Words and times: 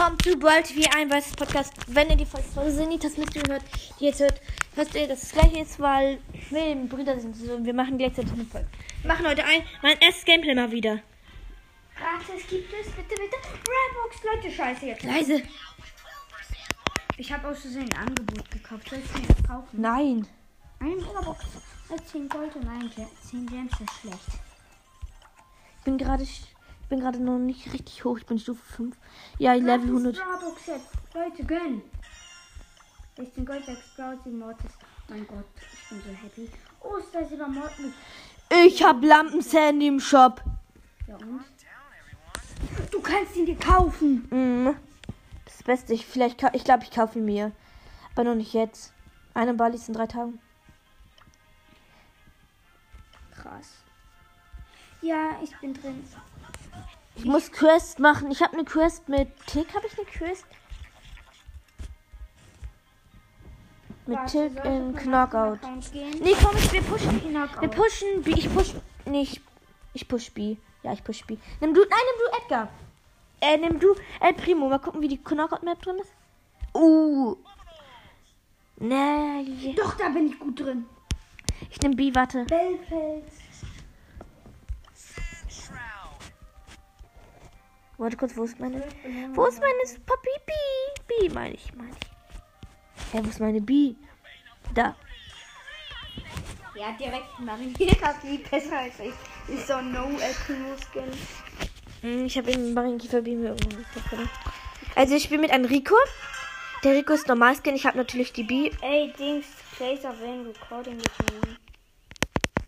willkommen 0.00 0.18
zu 0.20 0.42
World 0.42 0.64
TV 0.64 0.88
ein 0.96 1.10
weißes 1.10 1.36
Podcast. 1.36 1.74
Wenn 1.86 2.08
ihr 2.08 2.16
die 2.16 2.24
Folge 2.24 2.70
Senitas 2.70 3.18
Mystery 3.18 3.42
hört, 3.50 3.62
die 4.00 4.06
jetzt 4.06 4.18
hört, 4.20 4.40
hört 4.74 4.94
ihr, 4.94 5.06
dass 5.06 5.24
es 5.24 5.32
gleich 5.32 5.52
ist, 5.60 5.78
weil 5.78 6.18
wir 6.48 6.74
Brüder 6.88 7.20
sind 7.20 7.36
so, 7.36 7.62
wir 7.62 7.74
machen 7.74 7.98
gleichzeitig 7.98 8.32
eine 8.32 8.46
Folge. 8.46 8.66
Wir 9.02 9.08
machen 9.08 9.26
heute 9.26 9.44
ein, 9.44 9.62
mein 9.82 9.98
erstes 9.98 10.24
Gameplay 10.24 10.54
mal 10.54 10.72
wieder. 10.72 11.00
Gratis 11.98 12.46
gibt 12.48 12.72
es, 12.72 12.86
bitte, 12.92 13.08
bitte. 13.10 13.36
Redbox, 13.44 14.24
Leute, 14.24 14.50
scheiße 14.50 14.86
jetzt. 14.86 15.02
Leise. 15.02 15.42
Ich 17.18 17.30
habe 17.30 17.48
aus 17.48 17.60
Versehen 17.60 17.92
ein 17.92 18.08
Angebot 18.08 18.50
gekauft. 18.50 18.88
Soll 18.88 19.00
ich 19.04 19.20
mir 19.20 19.28
das 19.28 19.46
kaufen? 19.46 19.68
Nein. 19.82 20.26
Eine 20.78 20.96
Megabox. 20.96 21.44
10 22.10 22.26
Gold 22.30 22.56
und 22.56 22.66
ein 22.66 22.90
Ge- 22.96 23.06
10 23.30 23.46
Gems 23.46 23.72
ist 23.72 24.00
schlecht. 24.00 24.40
Ich 25.76 25.84
bin 25.84 25.98
gerade 25.98 26.24
bin 26.90 27.00
gerade 27.00 27.22
noch 27.22 27.38
nicht 27.38 27.72
richtig 27.72 28.04
hoch. 28.04 28.18
Ich 28.18 28.26
bin 28.26 28.38
Stufe 28.38 28.60
5. 28.74 28.96
Ja, 29.38 29.54
Level 29.54 29.88
100. 29.88 30.16
Starbucks 30.16 30.66
jetzt. 30.66 30.88
Leute, 31.14 31.44
gönn. 31.44 31.82
16 33.16 33.46
Gold, 33.46 33.64
6 33.64 33.78
Sprout, 33.78 34.18
7 34.24 34.38
Mortis. 34.38 34.72
Mein 35.08 35.26
Gott, 35.26 35.44
ich 35.56 35.88
bin 35.88 36.00
so 36.00 36.10
happy. 36.10 36.50
Oh, 36.80 36.96
ist 36.96 37.14
da 37.14 37.24
sogar 37.24 37.48
Mortis. 37.48 37.92
Ich 38.66 38.82
hab 38.82 39.02
Lampensandy 39.02 39.86
im 39.86 40.00
Shop. 40.00 40.42
Ja 41.06 41.16
und? 41.16 41.44
Du 42.90 43.00
kannst 43.00 43.36
ihn 43.36 43.46
dir 43.46 43.56
kaufen. 43.56 44.26
Mhm. 44.30 44.76
Das 45.44 45.62
Beste. 45.62 45.94
Ich, 45.94 46.04
vielleicht, 46.06 46.42
ich 46.54 46.64
glaube, 46.64 46.82
ich 46.82 46.90
kaufe 46.90 47.18
ihn 47.18 47.24
mir. 47.24 47.52
Aber 48.14 48.24
noch 48.24 48.34
nicht 48.34 48.52
jetzt. 48.52 48.92
Eine 49.32 49.54
Bali 49.54 49.76
ist 49.76 49.88
in 49.88 49.94
drei 49.94 50.06
Tagen. 50.06 50.40
Krass. 53.30 53.68
Ja, 55.02 55.38
ich 55.42 55.56
bin 55.58 55.72
drin. 55.72 56.04
Ich 57.20 57.26
muss 57.26 57.52
Quest 57.52 57.98
machen. 57.98 58.30
Ich 58.30 58.40
habe 58.40 58.54
eine 58.54 58.64
Quest 58.64 59.06
mit 59.10 59.28
Tick. 59.46 59.74
Habe 59.74 59.86
ich 59.86 59.98
eine 59.98 60.06
Quest? 60.06 60.46
Mit 64.06 64.16
Warte, 64.16 64.50
Tick 64.50 64.64
in 64.64 64.96
Knockout. 64.96 65.58
Nee, 65.92 66.34
komm, 66.42 66.56
ich, 66.56 66.72
wir 66.72 66.80
pushen. 66.80 67.20
Knockout. 67.20 67.60
Wir 67.60 67.68
pushen 67.68 68.22
B. 68.22 68.30
Ich 68.30 68.54
push. 68.54 68.72
nicht. 69.04 69.42
ich 69.92 70.08
push 70.08 70.32
B. 70.32 70.56
Ja, 70.82 70.94
ich 70.94 71.04
push 71.04 71.26
B. 71.26 71.36
Nimm 71.60 71.74
du. 71.74 71.80
Nein, 71.82 71.90
nimm 71.90 72.20
du 72.24 72.38
Edgar. 72.42 72.68
Äh, 73.42 73.58
nimm 73.58 73.78
du 73.78 73.94
El 74.20 74.32
Primo. 74.32 74.70
Mal 74.70 74.78
gucken, 74.78 75.02
wie 75.02 75.08
die 75.08 75.22
Knockout-Map 75.22 75.82
drin 75.82 75.98
ist. 75.98 76.14
Uh. 76.74 77.36
Nee. 78.78 79.74
Doch, 79.76 79.94
da 79.98 80.08
bin 80.08 80.28
ich 80.28 80.38
gut 80.38 80.58
drin. 80.58 80.86
Ich 81.68 81.82
nehm 81.82 81.96
B, 81.96 82.14
warte. 82.14 82.46
Bellfels. 82.46 83.49
Warte 88.00 88.16
kurz, 88.16 88.34
wo 88.34 88.44
ist 88.44 88.58
meine. 88.58 88.82
Wo 89.34 89.44
ist 89.44 89.60
meine 89.60 90.00
Papi 90.06 90.30
B? 90.46 90.52
B 91.06 91.28
meine 91.28 91.52
ich, 91.52 91.74
meine 91.74 91.90
ich. 91.90 93.12
Hä, 93.12 93.20
wo 93.22 93.28
ist 93.28 93.40
meine 93.40 93.60
B? 93.60 93.94
Da. 94.74 94.96
Ja, 96.74 96.92
direkt 96.98 97.38
Marinera 97.40 98.14
viel 98.22 98.38
besser 98.38 98.78
als 98.78 98.94
ich. 99.00 99.54
Ist 99.54 99.66
so 99.66 99.74
ein 99.74 99.92
no 99.92 100.08
Primo 100.46 100.74
Skin. 100.90 101.12
Hm, 102.00 102.24
Ich 102.24 102.38
habe 102.38 102.50
in 102.52 102.74
Barrenkiefer 102.74 103.20
B 103.20 103.34
mir 103.34 103.48
irgendwann. 103.50 104.30
Also 104.94 105.14
ich 105.14 105.24
spiele 105.24 105.42
mit 105.42 105.50
einem 105.50 105.66
Rico. 105.66 105.94
Der 106.82 106.94
Rico 106.94 107.12
ist 107.12 107.28
normal 107.28 107.54
Skin. 107.56 107.74
Ich 107.74 107.84
habe 107.84 107.98
natürlich 107.98 108.32
die 108.32 108.44
B. 108.44 108.70
Ey, 108.80 109.12
Dings, 109.18 109.44
Chase 109.76 110.08
auf 110.08 110.18
Rain 110.22 110.46
Recording 110.46 110.96
getan. 110.96 111.58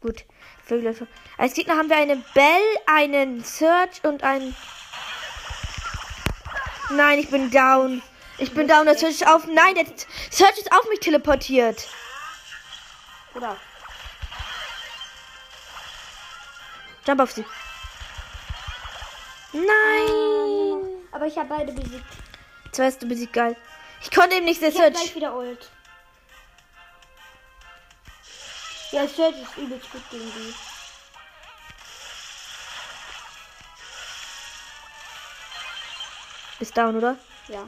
Gut. 0.02 0.26
Vögel. 0.62 0.94
Als 1.38 1.54
Gegner 1.54 1.78
haben 1.78 1.88
wir 1.88 1.96
eine 1.96 2.16
Bell, 2.34 2.62
einen 2.84 3.42
Search 3.42 4.04
und 4.04 4.22
einen. 4.24 4.54
Nein, 6.96 7.18
ich 7.18 7.30
bin 7.30 7.50
down. 7.50 8.02
Ich 8.38 8.52
bin 8.52 8.68
down. 8.68 8.86
Der 8.86 8.96
Search 8.96 9.12
ist 9.12 9.26
auf. 9.26 9.46
Nein, 9.46 9.74
der 9.74 9.86
Search 10.30 10.58
ist 10.58 10.72
auf 10.72 10.88
mich 10.88 11.00
teleportiert. 11.00 11.88
Oder? 13.34 13.56
Jump 17.06 17.20
auf 17.20 17.32
sie. 17.32 17.44
Nein. 19.52 19.66
Aber 21.12 21.26
ich 21.26 21.36
habe 21.36 21.48
beide 21.48 21.72
besiegt. 21.72 22.04
Zwei 22.72 22.86
hast 22.86 23.02
du 23.02 23.08
besiegt, 23.08 23.32
geil. 23.32 23.56
Ich 24.02 24.10
konnte 24.10 24.36
eben 24.36 24.44
nicht 24.46 24.62
der 24.62 24.70
Ich 24.70 24.78
habe 24.78 24.90
gleich 24.90 25.02
Search. 25.02 25.16
wieder 25.16 25.34
Ult. 25.36 25.70
Ja, 28.92 29.06
Search 29.08 29.36
ist 29.42 29.56
übelst 29.56 29.90
gut 29.90 30.02
gegen 30.10 30.24
die. 30.24 30.54
Bist 36.62 36.76
down, 36.76 36.94
oder? 36.94 37.16
Ja. 37.48 37.66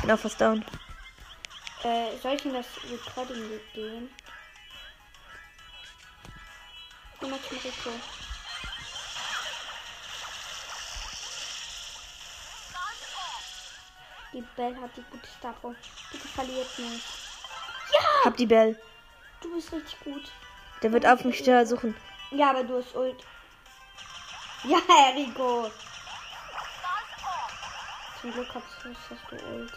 Bin 0.00 0.10
auch 0.10 0.18
fast 0.18 0.40
down. 0.40 0.64
Äh, 1.82 2.16
soll 2.22 2.32
ich 2.32 2.46
in 2.46 2.54
das 2.54 2.64
Recording 2.90 3.60
gehen? 3.74 4.08
Geh 7.20 7.26
mal 7.26 7.38
zum 7.42 7.58
Rico. 7.58 7.90
Die 14.32 14.44
Bell 14.56 14.76
hat 14.80 14.96
die 14.96 15.04
gute 15.10 15.28
Starpo. 15.38 15.74
Bitte 16.10 16.28
verliert 16.28 16.78
nicht. 16.78 17.04
Hab 18.24 18.34
die 18.38 18.46
Bell. 18.46 18.80
Du 19.42 19.54
bist 19.54 19.70
richtig 19.72 20.00
gut. 20.00 20.32
Der 20.82 20.90
wird 20.90 21.04
auf 21.04 21.22
mich 21.26 21.44
suchen. 21.44 21.94
Ja, 22.30 22.48
aber 22.48 22.64
du 22.64 22.78
hast 22.78 22.96
Ult. 22.96 23.22
Ja, 24.64 24.78
Rico. 25.14 25.70
Zum 28.20 28.32
Glück 28.32 28.48
hast 28.52 28.64
du, 28.82 28.88
hast 28.88 29.30
du 29.30 29.36
Ult. 29.46 29.72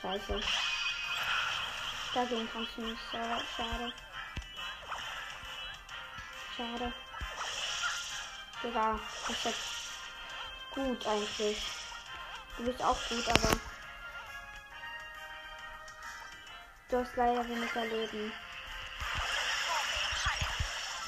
Scheiße. 0.00 0.40
Dagegen 2.14 2.48
kannst 2.52 2.76
du 2.76 2.80
nicht. 2.82 3.00
Schade. 3.12 3.44
Schade. 3.56 3.92
Schade. 6.56 6.92
Digga, 8.62 8.98
das 9.28 9.36
ist 9.36 9.44
jetzt 9.44 9.60
gut 10.74 11.06
eigentlich. 11.06 11.62
Du 12.56 12.64
bist 12.64 12.82
auch 12.82 12.98
gut, 13.08 13.28
aber 13.28 13.56
du 16.88 16.98
hast 16.98 17.16
leider 17.16 17.48
weniger 17.48 17.84
Leben. 17.84 18.32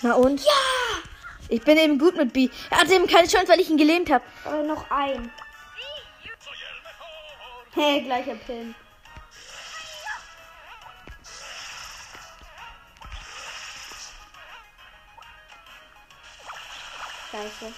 Na 0.02 0.14
und? 0.14 0.40
Ja! 0.40 0.52
Ich 1.48 1.62
bin 1.62 1.76
eben 1.76 1.98
gut 1.98 2.16
mit 2.16 2.32
B. 2.32 2.48
Er 2.70 2.78
hatte 2.78 2.94
eben 2.94 3.06
keine 3.06 3.28
Chance, 3.28 3.48
weil 3.48 3.60
ich 3.60 3.68
ihn 3.68 3.76
gelähmt 3.76 4.10
habe. 4.10 4.24
Aber 4.44 4.62
noch 4.62 4.90
ein. 4.90 5.30
Hey, 7.74 8.02
gleicher 8.02 8.34
Pin. 8.36 8.74
Scheiße. 17.30 17.72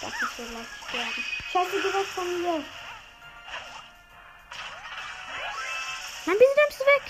Das 0.00 0.10
ist 0.10 0.36
so 0.36 0.42
leicht 0.42 0.68
sterben. 0.86 1.24
Scheiße, 1.50 1.82
du 1.82 1.94
warst 1.94 2.10
von 2.10 2.42
mir. 2.42 2.64
Nein, 6.26 6.36
wieso 6.38 6.52
nimmst 6.60 6.80
du 6.80 6.84
weg? 6.84 7.02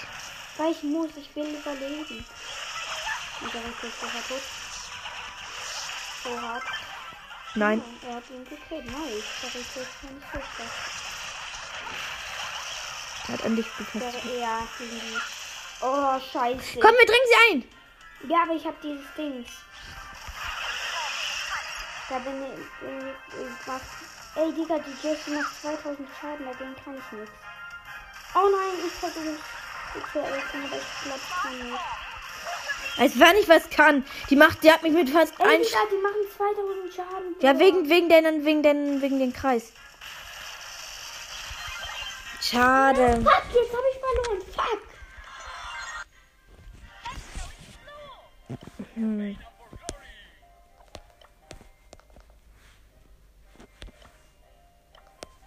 Weil 0.57 0.73
ich 0.73 0.83
muss, 0.85 1.11
ich 1.17 1.35
will 1.35 1.55
überleben. 1.55 2.25
Und 3.41 3.55
der 3.55 3.65
Rico 3.65 3.87
ist 3.87 4.01
tot. 4.01 4.58
So 6.29 6.37
hart. 6.43 6.63
Nein. 7.55 7.83
Ja, 8.03 8.09
er 8.09 8.17
hat 8.17 8.25
ihn 8.31 8.45
gekillt. 8.45 8.85
Nice. 8.85 9.25
Der 9.43 9.55
Rico 9.55 9.81
ist 9.81 10.03
gar 10.03 10.13
nicht 10.13 10.27
schlecht. 10.31 10.71
Er 13.29 13.35
hat 13.35 13.45
an 13.45 13.57
dich. 13.57 13.67
Der, 13.95 14.13
ja. 14.39 14.69
Oh, 15.81 16.21
scheiße. 16.21 16.81
Komm, 16.81 16.93
wir 16.93 17.07
dringen 17.07 17.29
sie 17.31 17.39
ein. 17.51 18.31
Ja, 18.31 18.43
aber 18.43 18.55
ich 18.55 18.67
hab 18.67 18.81
dieses 18.83 19.07
Dings. 19.17 19.49
Da 22.11 22.19
bin 22.19 22.43
ich. 22.43 22.59
Ich, 22.59 23.47
ich 23.47 23.67
mach, 23.67 23.81
ey, 24.35 24.53
Digga, 24.53 24.79
die 24.79 25.07
Jessie 25.07 25.31
macht 25.31 25.61
2000 25.63 26.09
Schaden, 26.21 26.45
dagegen 26.45 26.77
kann 26.85 26.99
ich 26.99 27.19
nichts. 27.19 27.37
Oh 28.35 28.49
nein, 28.51 28.87
ich 28.87 28.93
versuche 28.93 29.31
es 29.31 30.13
zu 30.13 30.23
helfen, 30.23 30.65
aber 30.65 30.77
ich 30.77 31.03
glaube, 31.03 31.21
ich 31.23 31.43
kann 31.43 31.71
nicht. 31.71 32.08
Als 32.99 33.19
wenn 33.19 33.37
ich 33.37 33.49
was 33.49 33.71
kann. 33.71 34.05
Die 34.29 34.37
macht, 34.37 34.63
die 34.65 34.73
hat 34.73 34.83
mich 34.83 34.93
mit 34.93 35.09
fast 35.11 35.41
ein. 35.41 35.61
Digga, 35.63 35.79
die 35.91 36.03
machen 36.03 36.17
2000 36.37 36.95
Schaden. 36.95 37.37
Ja, 37.41 37.59
wegen, 37.59 37.89
wegen 37.89 38.09
den, 38.09 38.45
wegen 38.45 38.63
den, 38.63 39.01
wegen 39.01 39.19
den 39.21 39.33
Kreis. 39.33 39.73
Schade. 42.41 43.21
Fuck, 43.23 43.45
jetzt 43.55 43.73
hab 43.73 43.85
ich 43.93 43.99
verloren. 44.01 44.43
Fuck. 44.53 44.83
Hm. 48.95 49.39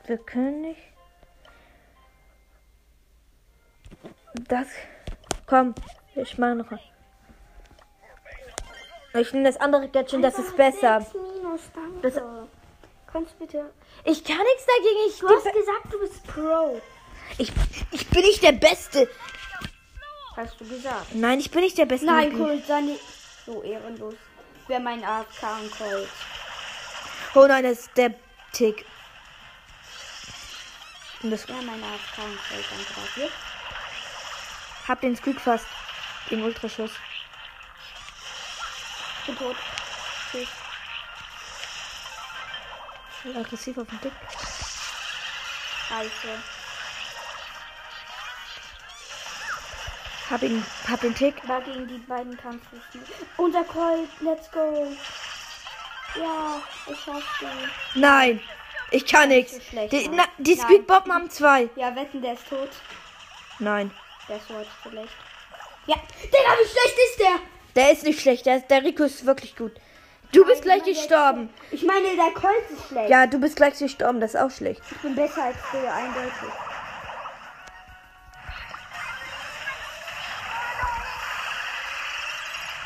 Wir 0.06 0.18
können 0.18 0.62
nicht. 0.62 0.82
Das. 4.48 4.68
Komm, 5.48 5.76
ich 6.16 6.38
mache 6.38 6.56
noch. 6.56 6.91
Ich 9.14 9.34
nehme 9.34 9.46
das 9.52 9.60
andere 9.60 9.90
Gadget, 9.90 10.24
das 10.24 10.40
ist 10.40 10.56
besser. 10.56 11.06
Minus. 11.14 11.62
Das- 12.02 12.22
Kannst 13.12 13.34
du 13.34 13.46
bitte. 13.46 13.70
Ich 14.06 14.24
kann 14.24 14.38
nichts 14.38 14.66
dagegen. 14.66 15.00
Ich, 15.10 15.20
Du 15.20 15.28
hast 15.28 15.44
gesagt, 15.44 15.92
du 15.94 16.00
bist 16.00 16.26
Pro. 16.28 16.82
ich, 17.38 17.52
ich 17.92 18.08
bin 18.10 18.22
nicht 18.22 18.42
der 18.42 18.54
Beste. 18.54 19.10
Hast 20.38 20.60
du 20.62 20.66
gesagt? 20.66 21.14
Nein, 21.14 21.40
ich 21.42 21.52
bin 21.52 21.60
nicht 21.62 21.78
der 21.78 21.86
Beste. 21.86 22.06
Nein, 22.06 22.38
Colt, 22.38 22.66
sei 22.66 22.80
nicht 22.82 23.02
so 23.46 23.62
ehrenlos. 23.64 24.14
Wer 24.68 24.80
mein 24.80 25.04
AFK 25.04 25.44
und 25.62 25.72
Colt. 25.78 26.08
Oh 27.36 27.46
nein, 27.48 27.64
das 27.64 27.80
ist 27.82 27.90
der 27.98 28.14
Tick. 28.54 28.86
Und 31.22 31.32
das 31.32 31.46
Wer 31.50 31.56
mein 31.58 31.84
AFK 31.84 32.24
und 32.24 32.38
Colt, 32.48 32.66
dafür. 32.96 33.30
hab 34.88 35.02
den 35.02 35.18
Squeak 35.18 35.42
fast. 35.42 35.66
Gegen 36.30 36.44
Ultraschuss. 36.44 36.92
Ich 39.22 39.28
bin 39.28 39.38
tot. 39.38 39.56
Tschüss. 40.32 40.48
Voll 43.22 43.38
aggressiv 43.38 43.78
auf 43.78 43.88
den 43.88 44.02
Tick. 44.02 44.12
Scheiße. 45.88 46.44
Hab 50.32 50.42
ihn, 50.42 50.66
hab 50.90 51.02
den 51.02 51.14
Tick. 51.14 51.48
War 51.48 51.62
gegen 51.62 51.88
die 51.88 51.98
beiden 52.00 52.38
nicht. 52.72 53.10
Unser 53.38 53.64
Colt, 53.66 54.10
let's 54.22 54.50
go. 54.50 54.92
Ja, 56.16 56.62
ich 56.88 57.00
schaff's 57.00 57.26
du. 57.40 58.00
Nein, 58.00 58.42
ich 58.90 59.06
kann 59.06 59.30
nichts. 59.30 59.60
Die, 59.92 60.10
na, 60.10 60.26
die 60.38 60.56
Nein. 60.56 60.66
Squeakbomben 60.66 61.14
haben 61.14 61.30
zwei. 61.30 61.70
Ja, 61.76 61.96
wetten, 61.96 62.22
der 62.22 62.34
ist 62.34 62.48
tot. 62.50 62.70
Nein, 63.60 63.92
Der 64.28 64.38
ist 64.38 64.50
heute 64.50 64.70
schlecht. 64.82 65.14
Ja, 65.86 65.96
Digga, 66.24 66.54
wie 66.60 66.70
schlecht 66.70 66.98
ist 67.10 67.20
der? 67.20 67.40
Der 67.76 67.92
ist 67.92 68.04
nicht 68.04 68.22
schlecht. 68.22 68.46
Der, 68.46 68.60
der 68.60 68.84
Rico 68.84 69.04
ist 69.04 69.26
wirklich 69.26 69.56
gut. 69.56 69.74
Du 70.32 70.46
bist 70.46 70.62
gleich 70.62 70.84
gestorben. 70.84 71.50
Ich 71.72 71.84
meine, 71.84 72.16
der 72.16 72.32
Colt 72.34 72.70
ist 72.70 72.88
schlecht. 72.88 73.10
Ja, 73.10 73.28
du 73.28 73.38
bist 73.38 73.58
gleich 73.58 73.78
gestorben. 73.78 74.22
Das 74.22 74.34
ist 74.34 74.40
auch 74.40 74.52
schlecht. 74.52 74.82
Ich 74.90 74.98
bin 74.98 75.16
besser 75.16 75.44
als 75.44 75.58
der, 75.74 75.94
eindeutig. 75.94 76.32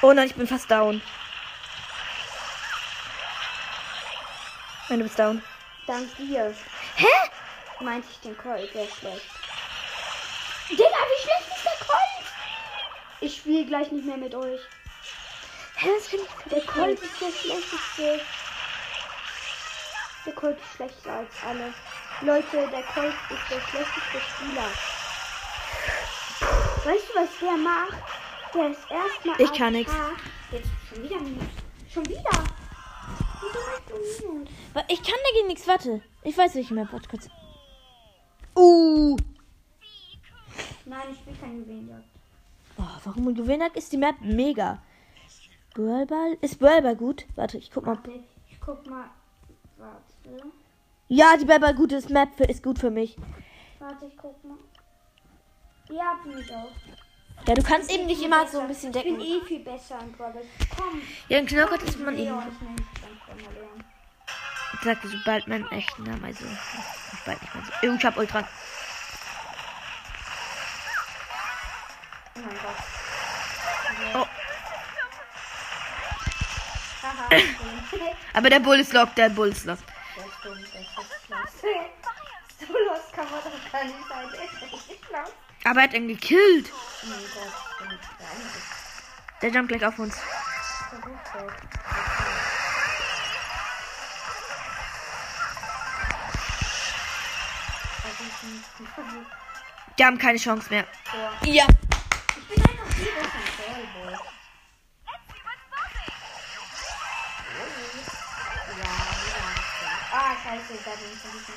Oh 0.01 0.13
nein, 0.13 0.27
ich 0.27 0.35
bin 0.35 0.47
fast 0.47 0.69
down. 0.69 1.01
Nein, 4.89 4.99
du 4.99 5.05
bist 5.05 5.17
down. 5.17 5.41
Dank 5.87 6.15
dir. 6.17 6.53
Hä? 6.95 7.05
Meinte 7.79 8.07
ich 8.11 8.19
den 8.19 8.37
Colt, 8.37 8.73
der 8.73 8.83
ist 8.83 8.97
schlecht. 8.97 9.25
Digga, 10.69 10.83
wie 10.83 11.21
schlecht 11.21 11.55
ist 11.55 11.65
der 11.65 11.87
Colt? 11.87 12.27
Ich 13.21 13.37
spiele 13.37 13.65
gleich 13.65 13.91
nicht 13.91 14.05
mehr 14.05 14.17
mit 14.17 14.33
euch. 14.33 14.61
Der 15.81 16.61
Colt 16.61 16.99
ist 16.99 17.21
der 17.21 17.31
schlechteste. 17.31 18.21
Der 20.25 20.33
Colt 20.33 20.57
ist 20.57 20.75
schlechter 20.75 21.11
als 21.11 21.29
alle. 21.45 21.73
Leute, 22.21 22.69
der 22.71 22.83
Colt 22.83 23.13
ist 23.29 23.51
der 23.51 23.59
schlechteste 23.59 24.19
Spieler. 24.21 24.69
Weißt 26.85 27.09
du, 27.09 27.19
was 27.19 27.29
der 27.41 27.57
macht? 27.57 27.97
Der 28.53 28.69
ist 28.69 28.89
erstmal. 28.89 29.41
Ich 29.41 29.53
kann 29.53 29.73
nix. 29.73 29.91
Jetzt 30.51 30.69
schon 30.87 31.03
wieder 31.03 31.19
Minus. 31.19 31.43
Schon 31.93 32.05
wieder. 32.07 32.43
Wieso 33.41 33.59
machst 33.59 34.21
du 34.21 34.31
Minus? 34.31 34.49
Ich 34.87 35.03
kann 35.03 35.19
dagegen 35.27 35.47
nichts. 35.47 35.67
Warte. 35.67 36.01
Ich 36.23 36.37
weiß 36.37 36.55
nicht 36.55 36.71
mehr. 36.71 36.87
Warte 36.91 37.09
kurz. 37.09 37.27
Uh. 38.55 39.17
Nein, 40.85 41.07
ich 41.11 41.25
will 41.25 41.35
kein 41.41 41.57
Juwelenjagd. 41.57 42.05
Oh, 42.77 42.83
warum 43.03 43.35
Juwenak 43.35 43.75
ist 43.75 43.91
die 43.91 43.97
Map 43.97 44.15
mega. 44.21 44.81
Brawlball? 45.75 46.37
Ist 46.41 46.57
Brawlball 46.59 46.95
gut? 46.95 47.25
Warte, 47.35 47.57
ich 47.57 47.69
guck 47.69 47.85
mal. 47.85 47.97
Warte, 47.97 48.11
ich 48.49 48.59
guck 48.61 48.85
mal. 48.87 49.09
Warte. 49.77 50.01
Ja, 51.09 51.35
die 51.37 51.43
Brawlball 51.45 51.75
gut 51.75 51.91
ist. 51.91 52.09
Map 52.09 52.29
für, 52.35 52.45
ist 52.45 52.63
gut 52.63 52.79
für 52.79 52.89
mich. 52.89 53.17
Warte, 53.79 54.05
ich 54.05 54.15
guck 54.17 54.41
mal. 54.45 54.57
Ja, 55.89 56.17
bin 56.23 56.39
ich 56.39 56.51
auch. 56.55 56.71
Ja, 57.45 57.53
du 57.53 57.61
kannst 57.61 57.91
eben 57.91 58.05
nicht 58.05 58.23
immer 58.23 58.47
so 58.47 58.59
ein 58.59 58.67
Besser. 58.67 58.89
bisschen 58.89 58.95
Ich 58.95 59.03
bin 59.03 59.19
decken. 59.19 59.43
eh 59.43 59.45
viel 59.45 59.59
besser 59.59 59.99
in 59.99 60.13
Brawl. 60.13 60.33
Komm. 60.77 61.01
Ja, 61.27 61.39
in 61.39 61.45
Knockert 61.45 61.83
ist 61.83 61.99
man 61.99 62.17
eben. 62.17 62.39
ich. 62.39 62.45
Sagte 64.83 65.07
sobald 65.09 65.47
meinen 65.47 65.69
echten 65.71 66.03
Namen, 66.03 66.23
also. 66.23 66.45
nicht 66.45 66.57
Bald 67.25 67.41
nicht 67.41 67.53
mehr 67.53 67.63
so. 67.65 67.71
Ich 67.93 68.05
hab 68.05 68.17
Ultra. 68.17 68.47
Oh 72.35 72.39
mein 72.39 72.49
Gott. 72.49 72.75
Oh. 74.15 74.25
Der 77.41 78.15
Aber 78.33 78.49
der 78.49 78.59
Bull 78.59 78.79
ist 78.79 78.93
lock, 78.93 79.15
der 79.15 79.29
Bull 79.29 79.49
ist 79.49 79.65
lock. 79.65 79.77
ist 79.79 79.85
dumm, 80.43 80.57
der 80.73 80.81
ist 80.81 81.27
klasse. 81.27 81.67
So 82.59 82.73
los 82.73 83.11
kann 83.13 83.25
man 83.29 83.39
doch 83.43 83.71
gar 83.71 83.83
nicht 83.83 83.95
sein. 84.09 84.27
Der. 85.11 85.25
Aber 85.71 85.79
er 85.79 85.83
hat 85.83 85.93
ihn 85.93 86.07
gekillt. 86.07 86.71
Oh 86.71 87.07
mein 87.07 87.19
Gott. 87.19 87.99
Der 89.41 89.49
jumpt 89.49 89.69
gleich 89.69 89.85
auf 89.85 89.99
uns. 89.99 90.15
Die 99.97 100.05
haben 100.05 100.17
keine 100.17 100.37
Chance 100.37 100.69
mehr. 100.69 100.85
Ja. 101.43 101.65
Ich 102.37 102.47
bin 102.47 102.63
einfach 102.63 102.87
viel 102.93 103.05
besser 103.05 103.39
im 103.39 103.73
Volleyball. 103.73 104.04
Scheiße, 110.55 110.79
da 110.83 110.91
bin 110.91 111.11
ich 111.13 111.19
vergessen. 111.19 111.53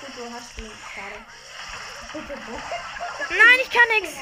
Gut, 0.00 0.12
du 0.16 0.32
hast 0.32 0.58
ihn. 0.58 0.70
Schade. 0.94 1.18
Bitte? 2.12 2.34
Nein, 3.30 3.58
ich 3.62 3.70
kann 3.70 3.88
nichts. 4.00 4.16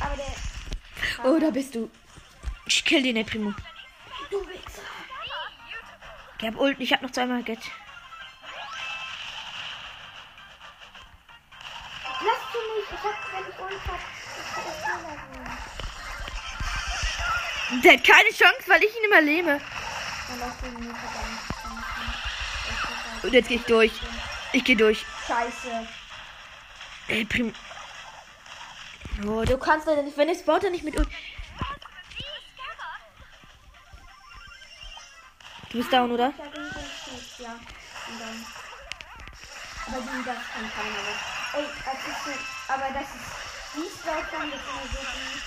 Aber 0.00 0.16
der. 0.16 0.34
Oh, 1.24 1.38
da 1.38 1.50
bist 1.50 1.74
du. 1.74 1.90
Ich 2.66 2.84
kill 2.84 3.02
den, 3.02 3.16
der 3.16 3.24
Primo. 3.24 3.52
Du 4.30 4.40
Wichser. 4.48 4.82
Ich 6.38 6.46
hab 6.46 6.56
Ult, 6.56 6.80
ich 6.80 6.92
hab 6.92 7.02
noch 7.02 7.10
zweimal 7.10 7.42
Get. 7.42 7.58
Lass 12.20 12.38
du 12.52 12.58
mich. 12.74 12.88
Ich 12.90 13.02
hab, 13.02 13.16
wenn 13.32 13.50
ich 13.50 13.58
Ult 13.58 13.86
hab, 13.86 14.00
ich 14.00 14.56
hab 14.56 14.64
das 14.64 14.76
schneller 14.82 15.16
gehen. 17.72 17.82
Der 17.82 17.92
hat 17.94 18.04
keine 18.04 18.30
Chance, 18.30 18.64
weil 18.66 18.82
ich 18.82 18.96
ihn 18.96 19.04
immer 19.04 19.20
lehme. 19.20 19.60
Dann 20.28 20.38
lass. 20.40 20.54
Und 23.24 23.32
jetzt 23.32 23.48
geh 23.48 23.54
ich 23.54 23.64
durch. 23.64 23.92
Ich 24.52 24.62
geh 24.64 24.74
durch. 24.74 25.04
Scheiße. 25.26 25.88
Ey, 27.08 27.24
Primo. 27.24 27.52
Oh, 29.26 29.42
du 29.44 29.56
kannst 29.56 29.86
leider 29.86 30.02
nicht, 30.02 30.16
wenn 30.16 30.28
ich 30.28 30.38
Spawner 30.38 30.70
nicht 30.70 30.84
mit. 30.84 30.94
Du 30.94 31.04
bist 35.72 35.92
down, 35.92 36.12
oder? 36.12 36.32
Ja, 36.36 36.44
nicht, 36.44 37.38
ja. 37.38 37.48
Und 37.48 38.20
dann. 38.20 38.46
Aber 39.86 40.00
die, 40.00 40.24
das 40.24 40.36
kann 40.52 40.70
keiner 40.70 41.02
was. 41.06 41.20
Ey, 41.54 41.66
das 41.84 41.94
ist 41.94 42.24
so. 42.24 42.30
Aber 42.72 42.88
das 42.92 43.08
ist. 43.08 43.26
Die 43.74 43.90
Sprout-Form, 43.90 44.50
das 44.50 44.60
ist 44.60 44.68
immer 44.68 44.86
so 44.92 44.98
gut. 44.98 45.42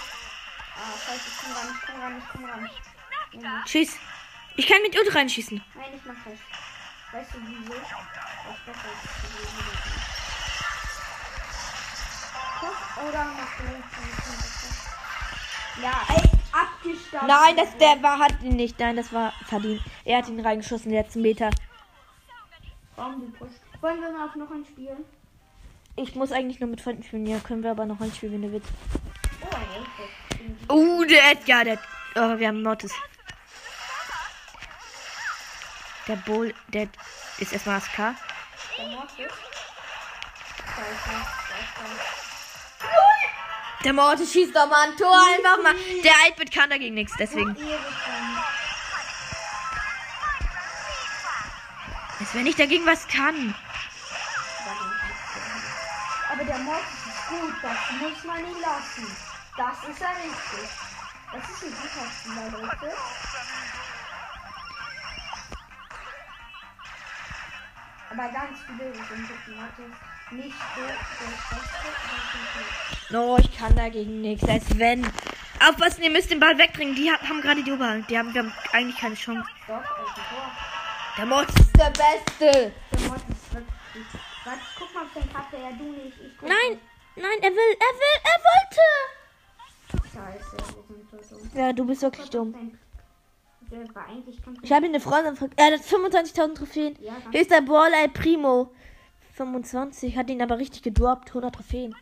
Ah, 0.76 0.94
scheiße, 1.06 1.28
ich 1.28 1.38
komm 1.42 1.52
ran, 1.54 1.68
ich 1.74 1.82
komm 1.88 2.02
ran, 2.02 2.18
ich 2.18 2.28
komm 2.32 2.46
ran. 2.46 2.70
Junge. 3.32 3.64
Schieß. 3.68 3.92
Ich 4.58 4.68
kann 4.68 4.82
mit 4.82 4.98
Ult 4.98 5.16
reinschießen. 5.16 5.64
Nein, 5.76 5.94
ich 5.96 6.06
mach 6.06 6.16
das. 6.26 6.40
Weißt 7.12 7.34
du 7.34 7.38
wieso? 7.48 7.74
Das 7.74 8.58
ist 8.58 8.66
besser 8.66 8.90
als 8.90 9.08
Oder 13.08 13.26
du 13.58 13.64
Ja, 15.82 16.02
ey, 16.10 16.24
abgestaubt. 16.52 17.28
Nein, 17.28 17.56
das, 17.56 17.78
der 17.78 18.04
war, 18.04 18.20
hat 18.20 18.42
ihn 18.42 18.56
nicht. 18.58 18.78
Nein, 18.80 18.98
das 18.98 19.14
war 19.14 19.32
verdient. 19.46 19.82
Er 20.04 20.18
hat 20.18 20.28
ihn 20.28 20.40
reingeschossen, 20.40 20.90
den 20.92 21.00
letzten 21.00 21.22
Meter. 21.22 21.50
Warum 22.98 23.22
du 23.22 23.32
pusht? 23.38 23.62
Wollen 23.80 24.02
wir 24.02 24.12
mal 24.12 24.26
auf 24.28 24.36
noch 24.36 24.52
ein 24.52 24.66
Spiel? 24.66 24.98
Ich 25.96 26.16
muss 26.16 26.32
eigentlich 26.32 26.60
nur 26.60 26.70
mit 26.70 26.82
Freunden 26.82 27.04
spielen. 27.04 27.26
Ja, 27.26 27.40
können 27.40 27.64
wir 27.64 27.72
aber 27.72 27.86
noch 27.86 28.02
ein 28.02 28.12
Spiel, 28.12 28.32
wenn 28.34 28.42
du 28.42 28.52
willst. 28.52 28.70
Oh. 30.70 30.74
Oh, 30.74 31.04
der 31.06 31.32
Edgar, 31.32 31.64
der. 31.64 31.80
Oh, 32.16 32.38
wir 32.38 32.48
haben 32.48 32.62
Mortis. 32.64 32.94
Der 36.08 36.16
Bull, 36.16 36.54
der 36.68 36.88
ist 37.38 37.52
erstmal 37.52 37.78
ASK. 37.78 37.98
Der 37.98 38.88
Mortis. 38.88 39.32
Scheiße, 40.76 41.10
scheiße. 41.48 42.18
Der 43.84 43.94
Mortis 43.94 44.32
schießt 44.32 44.56
doch 44.56 44.68
mal 44.68 44.90
ein 44.90 44.98
Tor 44.98 45.20
einfach 45.36 45.62
mal. 45.62 45.76
Der 46.04 46.14
Altbit 46.26 46.54
kann 46.54 46.70
dagegen 46.70 46.96
nichts, 46.96 47.14
deswegen. 47.20 47.56
Als 52.20 52.34
wenn 52.34 52.48
ich 52.48 52.56
dagegen 52.56 52.86
was 52.86 53.08
kann. 53.08 53.54
Aber 56.32 56.44
der 56.44 56.58
Mortis 56.60 57.06
ist 57.08 57.28
gut, 57.28 57.54
das 57.62 57.78
muss 58.00 58.24
man 58.24 58.44
nicht 58.44 58.62
lassen. 58.62 59.18
Das 59.58 59.84
ist 59.90 60.02
er 60.02 60.16
richtig. 60.16 60.70
Das 61.34 61.50
ist 61.50 61.64
ein 61.64 61.76
guter 61.82 62.10
Spieler, 62.10 62.50
Leute. 62.52 62.96
Aber 68.18 68.30
ganz 68.34 68.58
viele 68.66 68.94
sind 68.94 69.30
nicht 70.32 70.54
so 70.76 70.82
No, 73.10 73.38
ich 73.38 73.56
kann 73.58 73.76
dagegen 73.76 74.22
nichts. 74.22 74.48
Als 74.48 74.78
wenn. 74.78 75.06
Aufpassen, 75.68 76.04
ihr 76.04 76.10
müsst 76.12 76.30
den 76.32 76.40
Ball 76.40 76.58
wegdringen. 76.58 76.96
Die 76.96 77.10
ha- 77.12 77.20
haben 77.28 77.42
gerade 77.42 77.64
die 77.64 77.72
Oberhand. 77.72 78.10
Die 78.10 78.18
haben, 78.18 78.34
wir 78.34 78.42
haben 78.44 78.54
eigentlich 78.74 78.98
keine 78.98 79.16
Chance. 79.16 79.48
doch, 79.68 79.76
also. 79.76 80.22
Der 81.18 81.26
Mod 81.26 81.48
ist 81.50 81.76
der 81.78 81.90
Beste. 81.92 82.74
Der 82.92 83.00
Mod 83.10 83.18
ist 83.18 83.54
wirklich. 83.54 84.06
Warte, 84.46 84.62
guck 84.78 84.94
mal 84.94 85.04
auf 85.04 85.14
den 85.14 85.34
Karte, 85.34 85.58
ja 85.58 85.72
du 85.78 85.84
nicht. 85.92 86.18
Ich 86.20 86.38
guck 86.40 86.48
Nein, 86.50 86.80
nein, 87.16 87.38
er 87.42 87.50
will, 87.52 87.78
er 87.80 87.94
will, 88.00 88.18
er 88.24 88.40
wollte. 88.48 88.86
Scheiße, 90.14 90.58
wir 90.58 91.20
sind 91.20 91.26
so 91.30 91.38
dumm. 91.38 91.50
Ja, 91.56 91.74
du 91.74 91.86
bist 91.86 92.02
wirklich 92.04 92.30
dumm. 92.30 92.78
Ich 94.62 94.72
habe 94.72 94.86
ihn 94.86 94.94
eine 94.94 95.00
Freundin 95.00 95.34
gefragt. 95.34 95.54
Er 95.58 95.74
hat 95.74 95.82
25.000 95.82 96.56
Trophäen. 96.56 96.96
Ja, 97.02 97.14
ganz 97.14 97.26
Hier 97.32 97.42
ist 97.42 97.52
der 97.52 97.62
Ball 97.62 97.92
El 97.94 98.10
Primo. 98.10 98.72
25. 99.34 100.18
Hat 100.18 100.30
ihn 100.30 100.42
aber 100.42 100.58
richtig 100.58 100.84
gedroppt. 100.84 101.30
100 101.30 101.54
Trophäen. 101.54 101.96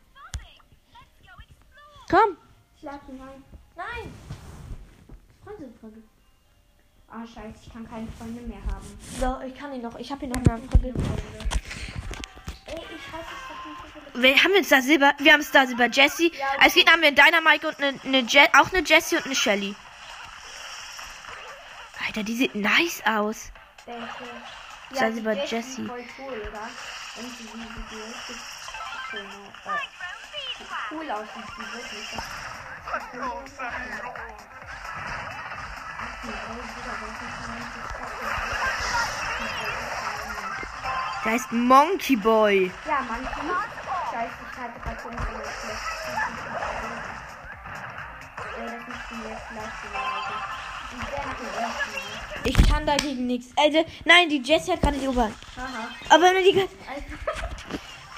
Komm. 2.10 2.38
Schlag 2.80 3.02
ihn 3.10 3.20
rein. 3.20 3.44
Nein. 3.76 4.14
Freundin 5.44 5.74
Ah, 7.08 7.26
scheiße, 7.26 7.60
ich 7.66 7.72
kann 7.72 7.90
keine 7.90 8.08
Freunde 8.18 8.42
mehr 8.42 8.60
haben. 8.68 8.86
So, 9.20 9.38
ich 9.48 9.56
kann 9.58 9.74
ihn 9.74 9.82
noch. 9.82 9.98
Ich 9.98 10.12
habe 10.12 10.26
ihn 10.26 10.32
noch 10.32 10.38
eine 10.38 10.54
Anfrage. 10.54 10.88
Ey, 10.88 10.94
ich 10.94 10.96
weiß 13.14 13.26
es 13.26 13.48
doch 13.48 13.66
nicht. 14.14 14.24
Wir 14.24 14.44
haben 14.44 14.54
jetzt 14.54 14.72
da 14.72 14.82
Silber. 14.82 15.14
Wir 15.20 15.34
haben 15.34 15.44
Star 15.44 15.68
Silber 15.68 15.88
Jessie. 15.88 16.32
Ja, 16.38 16.48
Als 16.60 16.74
Gegner 16.74 16.94
haben 16.94 17.02
wir 17.02 17.08
einen 17.08 17.16
Dynamike 17.16 17.68
und 17.68 17.80
eine, 17.80 18.00
eine 18.04 18.20
Je 18.28 18.42
auch 18.60 18.74
eine 18.74 18.84
Jessie 18.86 19.16
und 19.18 19.26
eine 19.26 19.36
Shelly. 19.36 19.76
Alter, 22.16 22.28
die 22.28 22.38
sieht 22.38 22.56
nice 22.56 23.04
aus. 23.06 23.52
Der 23.86 23.98
ist 23.98 24.08
so. 24.18 24.96
Sei 24.96 25.10
die 25.10 25.16
sie 25.16 25.22
bei 25.22 25.34
Jessie 25.34 25.86
Voll 25.86 26.06
cool, 26.18 26.48
oder? 26.48 26.70
Und 27.18 27.30
sie 27.36 27.44
sieht 27.44 27.54
richtig 27.54 28.38
schön 29.10 29.26
aus. 29.26 29.82
Cool 30.92 31.12
aus, 31.12 31.28
wirklich. 31.36 32.10
Die 36.24 36.28
so 36.28 36.34
Da 41.26 41.32
ist 41.36 41.52
Monkey 41.52 42.16
Boy. 42.16 42.72
Ja, 42.88 43.02
Monkey. 43.02 43.28
Scheiße, 44.14 44.32
ich 44.52 44.58
hatte 44.58 44.80
gerade 44.80 45.02
so 45.02 45.10
ein 45.10 45.18
schlecht. 45.20 45.84
Ja, 48.58 48.66
das 48.68 48.88
müssten 48.88 49.16
wir 49.22 49.32
jetzt 49.32 49.52
Ich 52.44 52.70
kann 52.70 52.86
dagegen 52.86 53.26
nichts. 53.26 53.52
Also, 53.58 53.84
nein, 54.06 54.30
die 54.30 54.42
Jessie 54.42 54.72
hat 54.72 54.82
gerade 54.82 54.98
die 54.98 55.08
Oberhand. 55.08 55.36
Haha. 55.58 55.90
Aber 56.10 56.26
wenn 56.26 56.44
die. 56.44 56.60
Also, 56.62 56.70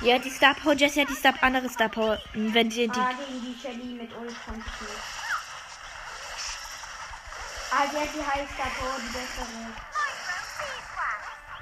Ja, 0.01 0.19
die 0.19 0.29
Star 0.29 0.53
Power. 0.53 0.73
Jessie 0.73 1.01
hat 1.01 1.09
die 1.09 1.15
Star 1.15 1.33
andere 1.41 1.69
Star 1.69 1.89
Power. 1.89 2.19
Wenn 2.33 2.69
die, 2.69 2.87
die 2.87 2.99
ah, 2.99 3.11
gegen 3.13 3.41
die 3.41 3.59
Shelly 3.59 3.93
mit 3.93 4.11
ich 4.11 4.11
nicht. 4.11 4.37
Ah, 7.71 7.83
die 7.91 7.97
hat 7.97 8.09
die 8.13 8.25
Highstar 8.25 8.71
Power, 8.79 8.97
die 9.01 9.07
bessere. 9.07 9.73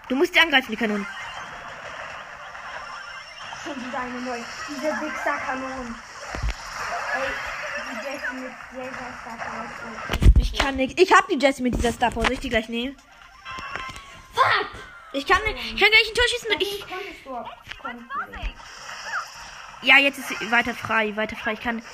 Du 0.09 0.15
musst 0.15 0.35
die 0.35 0.39
angreifen, 0.39 0.71
die 0.71 0.77
Kanone. 0.77 1.05
Schon 3.63 3.75
wieder 3.75 3.99
eine 3.99 4.21
neue. 4.21 4.45
Diese 4.67 5.01
Wichser-Kanonen. 5.01 5.95
Ey, 7.15 7.29
die 7.89 8.05
Jessie 8.05 8.35
mit 8.35 8.53
selber 8.73 9.07
Star 9.21 9.37
Power. 9.37 10.24
Ich 10.53 10.59
kann 10.59 10.75
nichts. 10.75 11.01
Ich 11.01 11.11
hab 11.11 11.27
die 11.27 11.37
Jessie 11.37 11.63
mit 11.63 11.75
dieser 11.75 11.91
Star 11.91 12.11
Power. 12.11 12.23
Soll 12.23 12.33
ich 12.33 12.39
die 12.39 12.49
gleich 12.49 12.69
nehmen? 12.69 12.95
Fuck! 14.33 14.67
Ich 15.13 15.25
kann, 15.25 15.41
nicht- 15.43 15.57
ich 15.73 15.79
kann 15.79 15.89
gleich 15.89 16.09
ein 16.09 16.15
Tor 16.15 16.25
schießen. 16.29 16.59
Wie 16.59 16.63
Ich, 16.63 16.85
ja, 19.87 19.97
jetzt 19.97 20.17
ist 20.19 20.27
sie 20.29 20.51
weiter 20.51 20.73
frei. 20.73 21.15
Weiter 21.15 21.35
frei. 21.35 21.53
Ich 21.53 21.61
kann. 21.61 21.75
Nicht. 21.77 21.85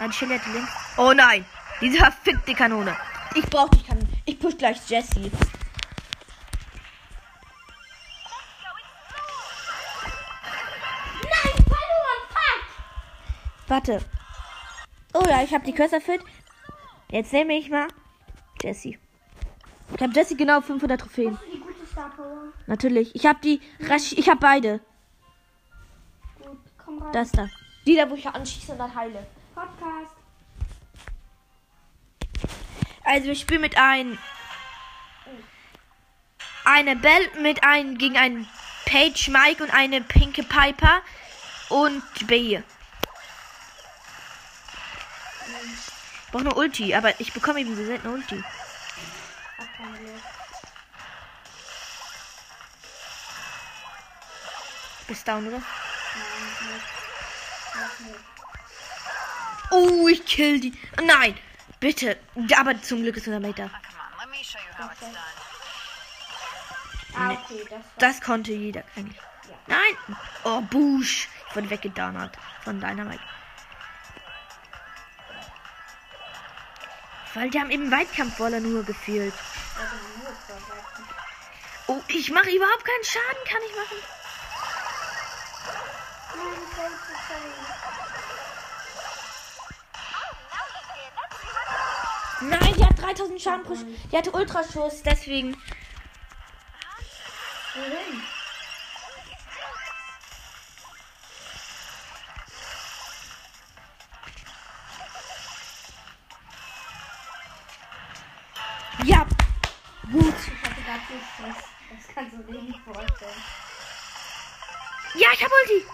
Nicht 0.00 0.20
hat 0.34 0.46
die 0.46 0.50
links. 0.50 0.70
Oh 0.96 1.12
nein. 1.12 1.44
Diese 1.80 1.98
verfickte 1.98 2.54
Kanone. 2.62 2.96
Ich 3.34 3.44
brauch 3.46 3.68
die 3.70 3.82
Kanone. 3.82 4.06
Ich 4.24 4.38
push 4.38 4.56
gleich 4.56 4.78
Jessie. 4.88 5.30
Warte. 13.68 14.00
Oh 15.14 15.24
ja, 15.28 15.42
ich 15.42 15.52
habe 15.54 15.64
die 15.64 15.72
Quest 15.72 15.92
erfüllt. 15.94 16.22
Jetzt 17.10 17.32
nehme 17.32 17.54
ich 17.54 17.70
mal 17.70 17.88
Jessie. 18.62 18.98
Ich 19.94 20.02
habe 20.02 20.12
Jessie 20.12 20.36
genau 20.36 20.60
500 20.60 21.00
Trophäen. 21.00 21.34
Hast 21.38 21.46
du 21.46 21.50
die 21.52 21.60
gute 21.60 21.86
Star 21.86 22.10
Power? 22.10 22.52
Natürlich. 22.66 23.14
Ich 23.14 23.26
habe 23.26 23.38
die. 23.42 23.60
Rasch- 23.80 24.12
Ich 24.16 24.28
habe 24.28 24.40
beide. 24.40 24.80
Gut, 26.42 26.58
komm 26.84 27.02
rein. 27.02 27.12
Das 27.12 27.30
da. 27.32 27.48
Die 27.86 27.94
da, 27.96 28.10
wo 28.10 28.14
ich 28.14 28.26
anschieße 28.26 28.72
und 28.72 28.78
dann 28.78 28.94
heile. 28.94 29.26
Podcast. 29.54 30.12
Also 33.04 33.30
ich 33.30 33.40
spiele 33.40 33.60
mit 33.60 33.78
ein 33.78 34.18
eine 36.64 36.96
Bell 36.96 37.30
mit 37.40 37.62
einem 37.62 37.96
gegen 37.96 38.16
einen 38.16 38.48
Page 38.86 39.28
Mike 39.28 39.62
und 39.62 39.70
eine 39.72 40.00
pinke 40.00 40.42
Piper 40.42 41.00
und 41.68 42.02
B. 42.26 42.58
Ich 45.62 46.25
brauche 46.36 46.50
eine 46.50 46.54
Ulti, 46.54 46.94
aber 46.94 47.18
ich 47.20 47.32
bekomme 47.32 47.60
eben 47.60 47.74
so 47.76 47.84
selten 47.84 48.06
eine 48.06 48.16
Ulti. 48.16 48.44
Bist 55.08 55.28
down, 55.28 55.46
oder? 55.46 55.62
Oh, 59.70 60.08
ich 60.08 60.24
kill 60.26 60.60
die. 60.60 60.72
Nein, 61.02 61.38
bitte. 61.80 62.18
Aber 62.56 62.80
zum 62.82 63.02
Glück 63.02 63.16
ist 63.16 63.26
unser 63.28 63.40
Mate 63.40 63.70
da. 64.78 64.84
Done. 65.00 65.12
Ah, 67.14 67.32
okay, 67.32 67.64
das. 67.70 67.80
Das 67.98 68.20
konnte 68.20 68.52
jeder 68.52 68.82
eigentlich. 68.96 69.16
Ja. 69.48 69.78
Nein. 69.78 70.16
Oh, 70.44 70.60
Busch. 70.60 71.28
Ich 71.48 71.56
wurde 71.56 71.70
weggedonnert 71.70 72.36
von 72.62 72.80
Dynamite. 72.80 73.22
Weil 77.36 77.50
die 77.50 77.60
haben 77.60 77.70
eben 77.70 77.90
Weitkampfwolle 77.90 78.62
nur 78.62 78.82
gefehlt. 78.82 79.34
Oh, 81.86 82.00
ich 82.08 82.30
mache 82.30 82.48
überhaupt 82.50 82.82
keinen 82.84 83.04
Schaden, 83.04 83.44
kann 83.46 83.60
ich 83.68 83.76
machen. 83.76 83.98
Nein, 92.42 92.74
die 92.76 92.84
hat 92.84 93.00
3000 93.00 93.40
Schaden 93.40 93.64
pro 93.64 93.74
Sch- 93.74 93.86
Die 94.12 94.16
hatte 94.16 94.30
Ultraschuss, 94.32 95.02
deswegen. 95.02 95.56
Wohin? 97.74 98.22
Ich 115.36 115.44
hab 115.44 115.52
Ulti. 115.52 115.86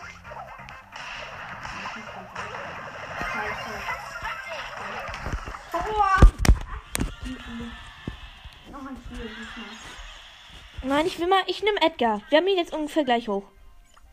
Nein, 10.85 11.07
ich 11.07 11.19
will 11.19 11.29
mal. 11.29 11.43
Ich 11.47 11.63
nehme 11.63 11.81
Edgar. 11.81 12.23
Wir 12.29 12.39
haben 12.39 12.47
ihn 12.47 12.57
jetzt 12.57 12.73
ungefähr 12.73 13.05
gleich 13.05 13.29
hoch. 13.29 13.45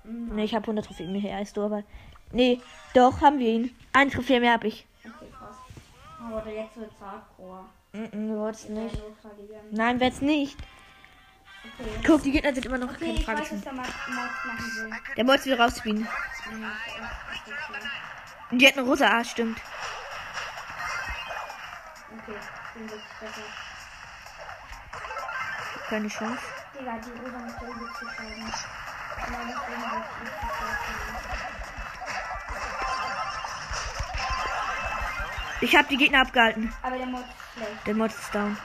Mhm. 0.04 0.36
Ne, 0.36 0.44
ich 0.44 0.56
habe 0.56 0.64
100 0.64 0.86
Trophäen 0.86 1.12
mehr 1.12 1.36
als 1.36 1.54
du, 1.54 1.62
aber. 1.62 1.84
Nee, 2.32 2.62
doch, 2.94 3.22
haben 3.22 3.40
wir 3.40 3.50
ihn. 3.50 3.76
Ein 3.92 4.12
Trophäe 4.12 4.40
mehr 4.40 4.54
hab 4.54 4.64
ich. 4.64 4.86
Okay, 5.04 5.32
krass. 5.38 5.56
Aber 6.22 6.52
jetzt 6.52 6.78
wird's 6.78 6.94
hardcore. 7.02 7.66
Mhm, 7.94 8.30
du 8.30 8.38
wolltest 8.38 8.70
nicht. 8.70 8.98
Nein, 9.72 10.00
wird's 10.00 10.22
nicht. 10.22 10.58
Okay. 11.80 12.04
Guck, 12.06 12.24
die 12.24 12.32
Gegner 12.32 12.54
sind 12.54 12.66
immer 12.66 12.78
noch 12.78 12.90
Okay, 12.90 13.24
keine 13.26 13.44
Frage. 13.44 13.52
weiß, 13.52 13.62
der 13.62 13.74
Mod 13.74 13.86
Mods 13.86 14.46
machen 14.46 14.76
will. 14.76 14.90
Der 15.16 15.24
Mods 15.24 15.46
will 15.46 15.54
rausspielen. 15.54 16.08
Okay. 16.08 16.56
Und 18.52 18.60
die 18.60 18.68
hat 18.68 18.78
eine 18.78 18.86
rosa 18.86 19.08
A, 19.08 19.24
stimmt. 19.24 19.60
Okay, 22.12 22.38
bin 22.74 22.90
wirklich 22.90 23.04
besser. 23.20 23.42
Keine 25.90 26.08
Chance. 26.10 26.44
Digga, 26.78 26.98
die 26.98 27.12
rosa 27.22 27.38
mit 27.40 27.62
der 27.62 27.68
Übel 27.70 27.88
zu 27.98 28.06
will 28.06 28.54
ich 35.62 35.76
habe 35.76 35.88
die 35.90 35.98
Gegner 35.98 36.22
abgehalten. 36.22 36.74
Aber 36.82 36.98
der 36.98 37.06
Mod 37.06 37.22
ist 37.22 37.54
schlecht. 37.54 37.88
Der 37.88 37.94
Mod 37.96 38.12
ist 38.12 38.34
down. 38.36 38.58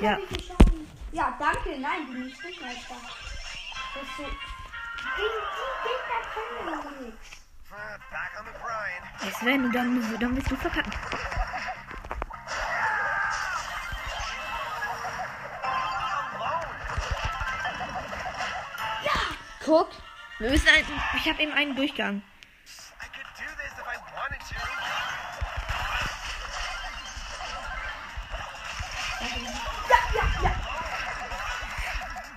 Ja. 0.00 0.18
Schaden? 0.18 0.75
Ja, 1.12 1.36
danke. 1.38 1.78
Nein, 1.78 2.06
die 2.08 2.18
nicht 2.18 2.44
nicht 2.44 2.60
Meister. 2.60 2.94
Das 3.94 4.16
so. 4.16 4.24
Gegen 5.16 5.40
die 5.56 5.70
Gegner 5.88 6.20
können 6.34 7.00
wir 7.00 7.06
nichts. 7.06 7.42
Es 9.26 9.44
wenn 9.44 9.62
du 9.62 9.70
dann, 9.70 10.18
dann 10.20 10.36
wirst 10.36 10.50
du 10.50 10.56
verkacken. 10.56 10.92
Guck. 19.64 19.88
Wir 20.38 20.50
müssen 20.50 20.68
einen, 20.68 20.86
ich 21.16 21.28
habe 21.28 21.42
eben 21.42 21.52
einen 21.52 21.74
Durchgang. 21.74 22.22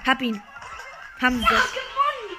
Hab 0.10 0.22
ihn. 0.24 0.42
Haben 1.22 1.38
sie. 1.38 1.44
Ja, 1.44 1.50
gewonnen. 1.50 2.36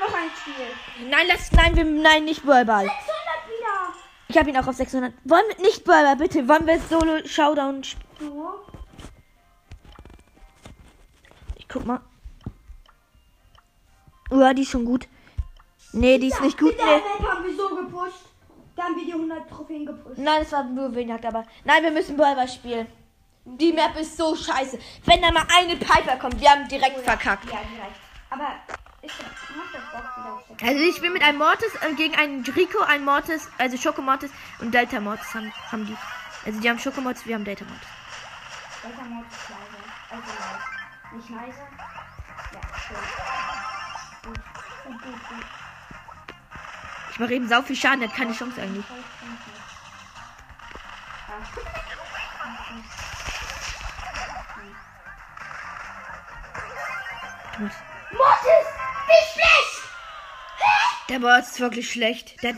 Noch 0.00 0.14
ein 0.14 0.30
Spiel. 0.40 1.08
Nein, 1.10 1.26
lass, 1.28 1.52
nein, 1.52 1.76
wir, 1.76 1.84
nein, 1.84 2.24
nicht 2.24 2.44
Ballball. 2.44 2.82
600 2.82 3.06
wieder. 3.46 3.94
Ich 4.26 4.36
habe 4.36 4.50
ihn 4.50 4.56
auch 4.56 4.66
auf 4.66 4.74
600. 4.74 5.14
Wollen 5.22 5.44
wir 5.54 5.64
nicht 5.64 5.84
Ballball, 5.84 6.16
bitte? 6.16 6.48
Wollen 6.48 6.66
wir 6.66 6.80
Solo 6.80 7.24
Showdown 7.24 7.84
sp- 7.86 8.02
So. 8.18 8.66
Ich 11.56 11.68
guck 11.68 11.84
mal. 11.86 12.00
Ja, 14.32 14.52
die 14.52 14.62
ist 14.62 14.70
schon 14.70 14.84
gut. 14.84 15.06
Nee, 15.92 16.18
die 16.18 16.26
ist 16.28 16.40
nicht 16.40 16.58
gut. 16.58 16.70
Mit 16.70 16.78
der 16.80 16.86
Nee. 16.96 17.26
Haben 17.28 17.44
wir 17.44 17.54
so 17.56 17.68
gepusht. 17.76 18.24
Da 18.74 18.82
haben 18.84 18.96
wir 18.96 19.04
die 19.04 19.12
100 19.12 19.48
Trophäen 19.48 19.86
gepusht. 19.86 20.18
Nein, 20.18 20.42
es 20.42 20.50
war 20.50 20.64
nur 20.64 20.92
Windjagd, 20.92 21.24
aber. 21.26 21.44
Nein, 21.64 21.84
wir 21.84 21.92
müssen 21.92 22.16
Ballball 22.16 22.48
spielen. 22.48 22.88
Die 23.44 23.72
Map 23.72 23.94
ist 23.96 24.16
so 24.16 24.34
scheiße. 24.34 24.78
Wenn 25.04 25.20
da 25.20 25.30
mal 25.30 25.46
eine 25.58 25.76
Piper 25.76 26.16
kommt, 26.16 26.40
wir 26.40 26.50
haben 26.50 26.66
direkt 26.66 27.00
verkackt. 27.00 27.44
Ja, 27.44 27.60
direkt. 27.60 27.96
Aber 28.30 28.48
ich 29.02 29.12
mach 29.54 29.70
das 29.70 30.56
wieder 30.56 30.68
Also 30.68 30.80
ich 30.80 31.00
bin 31.00 31.12
mit 31.12 31.22
einem 31.22 31.38
Mortis 31.38 31.74
äh, 31.82 31.92
gegen 31.94 32.14
einen 32.14 32.42
Rico, 32.42 32.80
ein 32.80 33.04
Mortis, 33.04 33.48
also 33.58 33.76
Schokomortis 33.76 34.30
und 34.60 34.72
Delta 34.72 34.98
Mortis 34.98 35.34
haben, 35.34 35.52
haben 35.70 35.86
die. 35.86 35.96
Also 36.46 36.58
die 36.60 36.70
haben 36.70 36.78
Schokomortis, 36.78 37.26
wir 37.26 37.34
haben 37.34 37.44
Delta 37.44 37.64
Mortis. 37.66 37.88
Welcher 38.82 39.04
Mod 39.04 39.26
ist 39.26 39.48
leiser? 39.50 39.84
Also 40.10 40.30
leise. 40.40 41.16
Nicht 41.16 41.30
leiser? 41.30 41.68
Ja, 42.52 42.60
schön. 42.78 42.96
Gut, 44.24 44.40
gut, 44.84 45.02
gut, 45.02 45.28
gut. 45.28 45.46
Ich 47.10 47.18
mache 47.20 47.34
eben 47.34 47.46
sau 47.48 47.62
viel 47.62 47.76
Schaden, 47.76 48.00
der 48.00 48.08
hat 48.08 48.16
keine 48.16 48.32
Chance 48.32 48.60
eigentlich. 48.60 48.84
Mortis! 57.58 58.66
Wie 59.06 59.32
schlecht! 59.32 59.88
Der 61.08 61.20
Mortis 61.20 61.50
ist 61.52 61.60
wirklich 61.60 61.90
schlecht. 61.90 62.42
Der, 62.42 62.50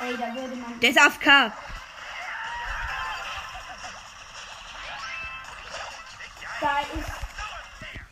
Ey, 0.00 0.16
da 0.18 0.34
würde 0.34 0.56
man. 0.56 0.78
der 0.80 0.90
ist 0.90 0.98
AFK. 0.98 1.52
Da 6.60 6.78
ist. 6.80 7.10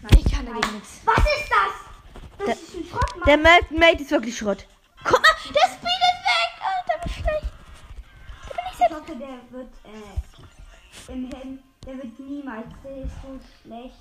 Nein, 0.01 0.23
ich 0.25 0.33
kann 0.33 0.47
dagegen 0.47 0.75
nichts. 0.75 1.01
Was 1.05 1.19
ist 1.19 1.51
das? 1.51 1.75
Das 2.39 2.47
Der- 2.47 2.55
ist 2.55 2.75
ein 2.75 2.85
Schrott, 2.89 3.17
Mann. 3.17 3.25
Der 3.27 3.79
Mate, 3.79 4.03
ist 4.03 4.11
wirklich 4.11 4.37
Schrott. 4.37 4.67
Guck 5.03 5.13
mal, 5.21 5.35
der 5.55 5.69
Speed 5.69 5.85
ist 5.85 6.25
weg. 6.25 6.53
Alter, 6.61 7.05
wie 7.05 7.13
schlecht. 7.13 7.53
Da 8.49 8.55
bin 8.55 8.65
ich 8.67 8.73
Ich 8.73 8.79
selbst. 8.79 8.95
hoffe, 8.97 9.17
der 9.17 9.39
wird 9.51 9.73
äh, 9.85 11.13
im 11.13 11.31
Helm, 11.31 11.63
der 11.87 11.97
wird 11.97 12.19
niemals, 12.21 12.67
der 12.83 12.97
ist 13.05 13.13
so 13.23 13.41
schlecht. 13.63 13.95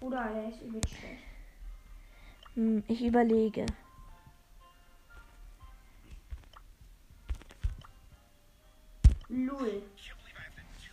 Oder 0.00 0.28
der 0.32 0.48
ist 0.48 0.62
übel 0.62 0.80
schlecht. 0.86 1.22
Hm, 2.54 2.82
ich 2.88 3.02
überlege. 3.04 3.66
Lul. 9.28 9.82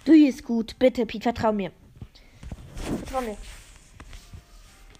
Du 0.04 0.14
hier 0.14 0.30
ist 0.30 0.44
gut. 0.44 0.78
Bitte, 0.78 1.06
Pete, 1.06 1.24
vertrau 1.24 1.52
mir. 1.52 1.72
Vertrau 2.76 3.22
mir. 3.22 3.38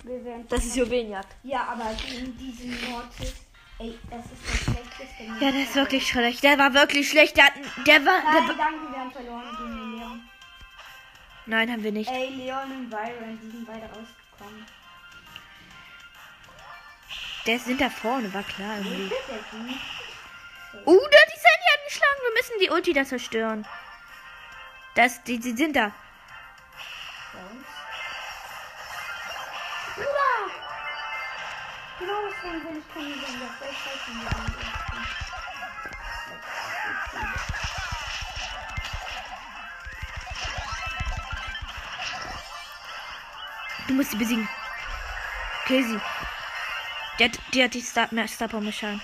Wir 0.04 0.24
werden 0.24 0.46
Das 0.50 0.64
ist 0.66 0.76
Juwelenjagd. 0.76 1.36
ja, 1.44 1.64
aber 1.64 1.94
gegen 1.96 2.38
diesen 2.38 2.72
Mortis, 2.90 3.34
ey, 3.80 3.98
das 4.10 4.26
ist 4.26 4.34
das 4.48 4.60
schlechteste 4.62 5.24
Ja, 5.42 5.52
der 5.52 5.64
ist 5.64 5.76
wirklich 5.76 6.08
schlecht. 6.08 6.44
Der 6.44 6.58
war 6.58 6.74
wirklich 6.74 7.10
schlecht. 7.10 7.36
Der, 7.38 7.46
hat, 7.46 7.54
der 7.88 8.06
war. 8.06 8.22
Der, 8.22 8.42
Nein, 8.42 8.58
danke, 8.58 8.92
wir 8.92 9.00
haben 9.00 9.12
verloren 9.12 9.44
gegen 9.58 9.98
Leon. 9.98 10.22
Nein, 11.46 11.72
haben 11.72 11.84
wir 11.84 11.92
nicht. 11.92 12.10
Ey, 12.10 12.30
Leon 12.30 12.72
und 12.72 12.90
Byron, 12.90 13.40
die 13.42 13.52
sind 13.52 13.68
beide 13.68 13.86
rausgekommen. 13.86 14.66
Der 17.46 17.60
sind 17.60 17.80
da 17.80 17.90
vorne, 17.90 18.34
war 18.34 18.44
klar 18.44 18.80
Wie 18.82 18.88
irgendwie. 18.88 19.80
Uh, 20.86 21.00
da 21.00 21.20
die 21.28 21.40
Sandy 21.40 21.68
hat 21.72 21.86
geschlagen. 21.88 22.20
Wir 22.22 22.34
müssen 22.34 22.60
die 22.60 22.70
Ulti 22.70 22.94
da 22.94 23.06
zerstören. 23.06 23.66
Das, 24.96 25.24
die, 25.24 25.40
die 25.40 25.56
sind 25.56 25.76
da. 25.76 25.92
Genau 32.00 32.14
deswegen 32.28 32.64
will 32.66 32.78
ich 32.80 32.94
keine 32.94 33.14
sehen, 33.14 33.40
das 33.40 34.85
Du 43.88 43.94
musst 43.94 44.12
sie 44.12 44.18
besiegen. 44.18 44.48
Kill 45.68 45.84
sie. 45.84 46.00
Der, 47.20 47.28
hat- 47.30 47.40
die 47.54 47.64
hat 47.64 47.74
die 47.74 47.82
Star, 47.82 48.08
mehr 48.12 48.28
Star 48.28 48.48
Power 48.48 48.72
Schaden. 48.72 49.02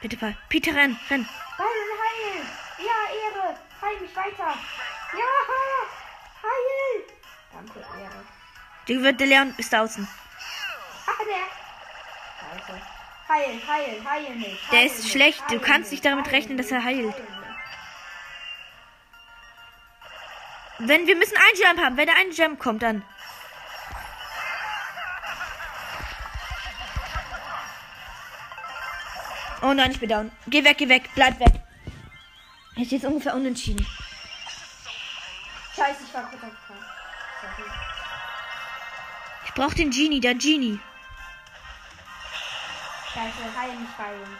Bitte 0.00 0.16
fall. 0.18 0.36
Peter, 0.48 0.74
renn, 0.74 0.98
renn. 1.10 1.26
Byron, 1.56 1.92
heil! 2.04 2.46
Ja, 2.78 2.98
Ehre! 3.24 3.56
Heil 3.80 4.00
mich 4.00 4.14
weiter! 4.14 4.54
Ja! 5.12 5.32
Heil! 6.42 7.02
Danke, 7.52 7.78
Ehre. 7.78 8.24
Die 8.88 9.02
wird 9.02 9.18
der 9.20 9.26
Leon 9.26 9.54
ist 9.56 9.72
da 9.72 9.82
außen. 9.82 10.06
Ah, 11.06 11.12
der! 11.24 12.58
Scheiße. 12.60 12.80
Heil, 13.28 13.60
heil, 13.66 14.04
heil 14.04 14.34
mich. 14.36 14.60
Der 14.70 14.84
ist 14.84 15.08
schlecht. 15.10 15.42
Du 15.50 15.58
kannst 15.58 15.90
nicht 15.90 16.04
damit 16.04 16.30
rechnen, 16.30 16.56
dass 16.58 16.70
er 16.70 16.84
heilt. 16.84 17.14
Wenn 20.78 21.06
wir 21.06 21.16
müssen 21.16 21.36
einen 21.36 21.62
Jump 21.62 21.84
haben. 21.84 21.96
Wenn 21.96 22.06
der 22.06 22.16
ein 22.16 22.30
Jump 22.32 22.58
kommt, 22.58 22.82
dann. 22.82 23.02
Oh 29.62 29.72
nein, 29.72 29.90
ich 29.90 29.98
bin 29.98 30.08
down. 30.08 30.30
Geh 30.46 30.62
weg, 30.62 30.76
geh 30.78 30.88
weg. 30.88 31.08
Bleib 31.14 31.40
weg. 31.40 31.62
Ist 32.76 32.92
jetzt 32.92 33.06
ungefähr 33.06 33.34
unentschieden. 33.34 33.86
Scheiße, 35.74 36.04
ich 36.06 36.14
war 36.14 36.22
kurz 36.28 36.42
auf 36.42 36.50
K. 36.68 36.74
Sorry. 37.40 37.70
Ich 39.46 39.54
brauch 39.54 39.72
den 39.72 39.90
Genie, 39.90 40.20
der 40.20 40.34
Genie. 40.34 40.78
Scheiße, 43.14 43.58
heil 43.58 43.76
mich, 43.76 43.90
Byron. 43.96 44.36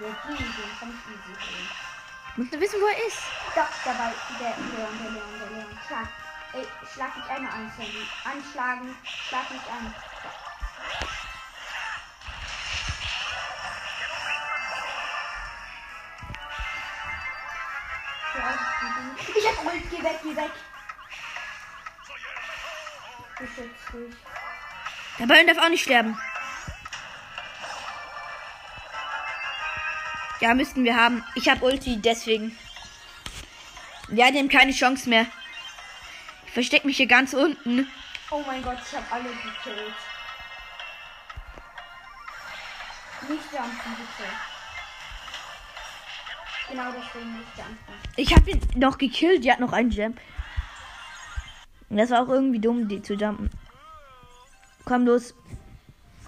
Der 0.00 0.08
Genie, 0.08 0.38
den 0.38 0.78
kann 0.78 0.88
ich 0.88 1.12
easy 1.12 1.34
heilen. 1.38 1.91
Ich 2.34 2.38
muss 2.38 2.50
nur 2.50 2.60
wissen, 2.62 2.80
wo 2.80 2.86
er 2.86 3.06
ist. 3.06 3.18
Doch, 3.54 3.68
dabei, 3.84 4.14
der 4.40 4.56
Leon, 4.56 4.98
der 5.02 5.10
Leon, 5.10 5.38
der 5.38 5.50
Leon. 5.50 5.78
Schlag. 5.86 6.08
Ey, 6.54 6.66
schlag 6.94 7.14
mich 7.14 7.26
einmal 7.26 7.52
an, 7.52 7.72
Sandy. 7.76 8.08
Anschlagen, 8.24 8.96
schlag 9.28 9.50
mich 9.50 9.60
an. 9.70 9.94
Ich 19.36 19.46
hab 19.46 19.64
Ult, 19.66 19.90
geh 19.90 20.02
weg, 20.02 20.20
geh 20.22 20.36
weg. 20.36 20.50
Beschützt 23.38 23.92
dich. 23.92 24.16
Der 25.18 25.26
Ball 25.26 25.44
darf 25.44 25.58
auch 25.58 25.68
nicht 25.68 25.82
sterben. 25.82 26.18
Ja, 30.42 30.54
müssten 30.54 30.82
wir 30.82 30.96
haben. 30.96 31.24
Ich 31.36 31.48
habe 31.48 31.64
Ulti, 31.64 31.98
deswegen. 31.98 32.58
Wir 34.08 34.24
haben 34.24 34.48
keine 34.48 34.72
Chance 34.72 35.08
mehr. 35.08 35.24
Ich 36.46 36.52
versteck 36.52 36.84
mich 36.84 36.96
hier 36.96 37.06
ganz 37.06 37.32
unten. 37.32 37.86
Oh 38.28 38.42
mein 38.44 38.60
Gott, 38.60 38.78
ich 38.84 38.96
hab 38.96 39.12
alle 39.12 39.28
gekillt. 39.28 39.94
Nicht 43.28 43.52
jumpen, 43.52 43.92
bitte. 43.94 44.28
Genau 46.70 46.90
deswegen 46.90 47.38
nicht 47.38 47.56
jumpen. 47.56 47.94
Ich 48.16 48.34
habe 48.34 48.50
ihn 48.50 48.60
noch 48.74 48.98
gekillt. 48.98 49.44
Die 49.44 49.52
hat 49.52 49.60
noch 49.60 49.72
einen. 49.72 50.18
Und 51.88 51.96
das 51.96 52.10
war 52.10 52.24
auch 52.24 52.28
irgendwie 52.28 52.58
dumm, 52.58 52.88
die 52.88 53.00
zu 53.00 53.14
jumpen. 53.14 53.48
Komm 54.86 55.06
los. 55.06 55.34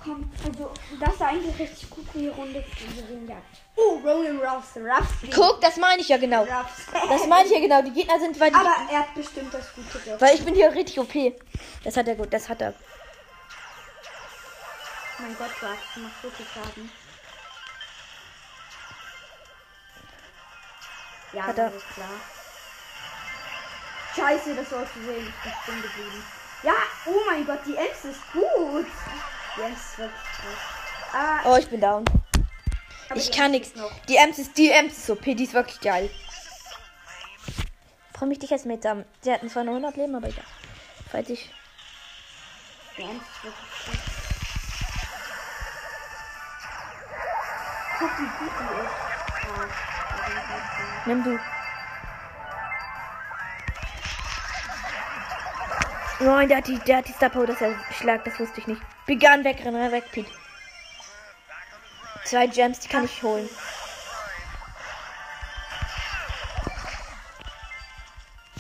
Komm, 0.05 0.31
also 0.45 0.73
das 1.01 1.15
ist 1.15 1.23
eigentlich 1.23 1.59
richtig 1.59 1.91
gut 1.91 2.07
die 2.15 2.29
Runde 2.29 2.65
die 2.79 3.13
Ringjagd. 3.13 3.64
Oh, 3.77 3.97
Rowan 4.05 4.39
Ruffs. 4.41 4.77
Ruffs. 4.77 5.13
Guck, 5.35 5.61
das 5.61 5.77
meine 5.77 6.01
ich 6.01 6.09
ja 6.09 6.17
genau. 6.17 6.43
Ruffs. 6.43 6.87
Das 7.09 7.27
meine 7.27 7.47
ich 7.47 7.53
ja 7.53 7.61
genau. 7.61 7.83
Die 7.83 7.93
Gegner 7.93 8.21
sind, 8.21 8.39
weil 8.39 8.51
die, 8.51 8.57
Aber 8.57 8.75
er 8.91 9.01
hat 9.01 9.15
bestimmt 9.15 9.53
das 9.53 9.75
gute 9.75 9.99
Glück. 9.99 10.21
Weil 10.21 10.35
ich 10.37 10.45
bin 10.45 10.55
hier 10.55 10.73
richtig 10.73 10.99
OP. 11.01 11.13
Das 11.83 11.97
hat 11.97 12.07
er 12.07 12.15
gut, 12.15 12.33
das 12.33 12.49
hat 12.49 12.61
er. 12.63 12.73
Mein 15.19 15.37
Gott, 15.37 15.51
Ruffs 15.63 15.97
macht 15.97 16.23
so 16.23 16.31
viel 16.31 16.47
Schaden. 16.55 16.91
Ja, 21.33 21.43
Hat 21.49 21.59
das 21.59 21.73
er. 21.73 21.77
ist 21.79 21.89
klar. 21.95 22.09
Scheiße, 24.15 24.55
das 24.55 24.71
war 24.71 24.85
zu 24.93 25.01
sehen. 25.05 25.35
Ich 25.45 25.67
bin 25.67 25.83
geblieben. 25.83 26.25
Ja, 26.63 26.73
oh 27.07 27.21
mein 27.27 27.45
Gott, 27.45 27.59
die 27.67 27.77
Ems 27.77 28.05
ist 28.05 28.21
gut. 28.33 28.87
Die 29.57 29.61
Ems 29.63 29.79
ist 29.81 29.99
wirklich 29.99 30.21
gut. 30.21 31.13
Aber, 31.13 31.51
Oh, 31.53 31.57
ich 31.57 31.69
bin 31.69 31.81
down. 31.81 32.05
Aber 33.09 33.19
Ich 33.21 33.31
kann 33.33 33.51
nichts. 33.51 33.73
Die 34.09 34.17
Ems 34.17 34.39
ist, 34.39 34.57
die 34.57 34.71
Ems 34.71 34.99
ist 34.99 35.11
OP, 35.11 35.25
die 35.25 35.45
ist 35.45 35.55
wirklich 35.55 35.81
geil. 35.81 36.11
Freue 38.17 38.29
mich, 38.29 38.39
dich 38.39 38.53
als 38.53 38.65
Mate 38.65 38.81
zu 38.81 38.89
haben. 38.89 39.05
Sie 39.21 39.33
hatten 39.33 39.49
zwar 39.49 39.65
nur 39.65 39.75
100 39.75 39.97
Leben, 39.97 40.15
aber 40.15 40.29
egal. 40.29 40.45
Falls 41.11 41.29
ich. 41.31 41.51
Die 42.97 43.03
Ems 43.03 43.23
ist 43.23 43.45
wirklich 43.45 43.71
gut. 43.87 43.99
Guck, 47.99 48.19
wie 48.19 48.45
gut 48.45 48.53
die 48.61 48.85
ist. 48.85 49.15
Nimm 51.07 51.25
du. 51.25 51.39
Nein, 56.21 56.49
der 56.49 56.59
hat 56.59 56.67
die, 56.69 56.79
der 56.79 56.99
hat 56.99 57.09
die 57.09 57.13
Star 57.13 57.29
Power, 57.29 57.47
dass 57.47 57.61
er 57.61 57.75
schlagt, 57.93 58.27
das 58.27 58.39
wusste 58.39 58.61
ich 58.61 58.67
nicht. 58.67 58.81
Begann 59.07 59.45
weg, 59.45 59.59
renn 59.65 59.75
weg, 59.93 60.05
Pete. 60.13 60.31
Zwei 62.25 62.47
Gems, 62.47 62.81
die 62.81 62.89
kann 62.89 63.05
ich 63.05 63.23
holen. 63.23 63.49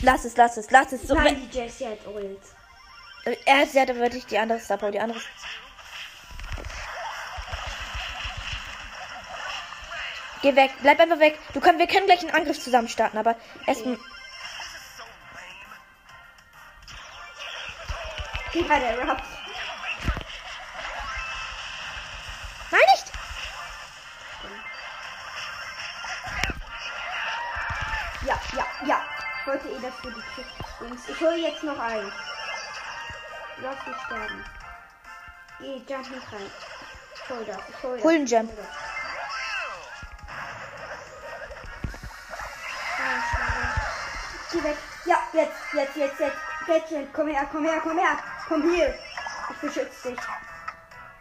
Lass 0.02 0.24
es, 0.24 0.36
lass 0.36 0.56
es, 0.58 0.70
lass 0.70 0.92
es. 0.92 1.02
So, 1.08 1.14
Nein, 1.14 1.48
die 1.50 1.58
Jessie 1.58 1.86
hat 1.86 2.06
Ult. 2.06 2.38
wenn- 3.24 3.36
er 3.46 3.58
hat, 3.60 3.70
sie 3.70 3.80
aber 3.80 3.96
wirklich 3.96 4.26
die 4.26 4.38
andere 4.38 4.60
Star 4.60 4.76
die 4.90 5.00
andere. 5.00 5.18
Geh 10.42 10.54
weg, 10.54 10.72
bleib 10.82 11.00
einfach 11.00 11.18
weg. 11.20 11.38
Du 11.54 11.60
können, 11.60 11.78
wir 11.78 11.86
können 11.86 12.04
gleich 12.04 12.20
einen 12.20 12.30
Angriff 12.30 12.60
zusammen 12.60 12.88
starten, 12.88 13.16
aber 13.16 13.34
erstmal. 13.66 13.98
Ja, 18.52 18.78
der 18.78 18.98
Ruffs. 19.00 19.33
Du 30.04 30.10
die 30.10 30.22
kriegst. 30.34 31.08
Ich 31.08 31.20
hole 31.20 31.36
jetzt 31.36 31.62
noch 31.62 31.78
einen. 31.78 32.12
Lass 33.62 33.86
mich 33.86 33.96
sterben. 34.06 34.44
Geh, 35.60 35.76
jump 35.88 36.10
nicht 36.10 36.32
rein. 36.32 36.50
Ich 37.14 37.30
hol 37.30 37.44
das, 37.44 37.58
ich 37.68 37.82
hol 37.82 37.96
das. 37.96 38.04
Hol 38.04 38.12
den 38.12 38.26
Jump. 38.26 38.50
Geh 44.52 44.62
weg. 44.62 44.76
Ja, 45.06 45.16
jetzt, 45.32 45.56
jetzt, 45.72 45.96
jetzt, 45.96 46.20
jetzt. 46.20 46.36
Gretchen, 46.66 47.12
komm 47.12 47.28
her, 47.28 47.46
komm 47.50 47.64
her, 47.64 47.80
komm 47.82 47.98
her. 47.98 48.18
Komm 48.48 48.62
hier. 48.70 48.94
Ich 49.50 49.56
beschütze 49.56 50.10
dich. 50.10 50.20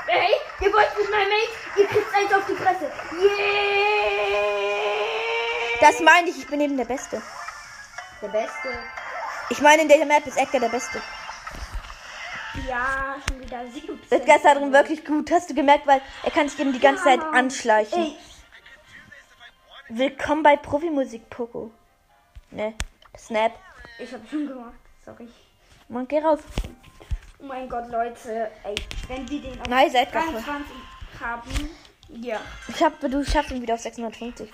Ey, 0.08 0.34
ihr 0.60 0.74
wollt 0.74 0.98
mit 0.98 1.10
meinem 1.10 1.30
Mate. 1.30 1.52
Ihr 1.78 1.88
kriegt 1.88 2.14
eins 2.16 2.34
auf 2.34 2.46
die 2.46 2.56
Fresse. 2.56 2.92
Yeah! 3.14 4.24
Das 5.80 6.00
meine 6.00 6.30
ich, 6.30 6.38
ich 6.38 6.48
bin 6.48 6.62
eben 6.62 6.78
der 6.78 6.86
Beste. 6.86 7.22
Der 8.24 8.30
Beste. 8.30 8.70
Ich 9.50 9.60
meine, 9.60 9.82
in 9.82 9.90
der 9.90 10.06
Map 10.06 10.26
ist 10.26 10.38
Edgar 10.38 10.62
der 10.62 10.70
Beste. 10.70 11.02
Ja, 12.70 13.18
schon 13.28 13.42
wieder 13.42 13.68
7. 13.68 14.00
Edgar 14.10 14.38
ist 14.38 14.46
darin 14.46 14.72
wirklich 14.72 15.04
gut. 15.04 15.30
Hast 15.30 15.50
du 15.50 15.54
gemerkt, 15.54 15.86
weil 15.86 16.00
er 16.24 16.32
kann 16.32 16.48
sich 16.48 16.58
eben 16.58 16.72
die 16.72 16.80
ganze 16.80 17.04
Zeit 17.04 17.20
anschleichen. 17.20 18.02
Ey, 18.02 18.16
Willkommen 19.90 20.42
bei 20.42 20.56
Profimusik 20.56 21.30
Poco. 21.30 21.72
Ne, 22.52 22.74
Snap. 23.18 23.52
ich 24.00 24.14
hab 24.14 24.22
schon 24.30 24.48
gemacht. 24.48 24.74
Sorry. 25.04 25.28
Man, 25.90 26.08
geh 26.08 26.20
raus. 26.20 26.40
Oh 27.40 27.44
mein 27.44 27.68
Gott, 27.68 27.90
Leute. 27.90 28.50
Ey, 28.64 28.76
wenn 29.10 29.30
wir 29.30 29.42
den 29.42 29.60
auf 29.60 29.68
Edgar. 29.68 30.24
23 30.32 30.76
haben. 31.20 31.70
Ja. 32.08 32.40
Ich 32.70 32.82
hab, 32.82 33.02
du 33.02 33.26
schaffst 33.26 33.52
ihn 33.52 33.62
wieder 33.62 33.74
auf 33.74 33.82
650. 33.82 34.50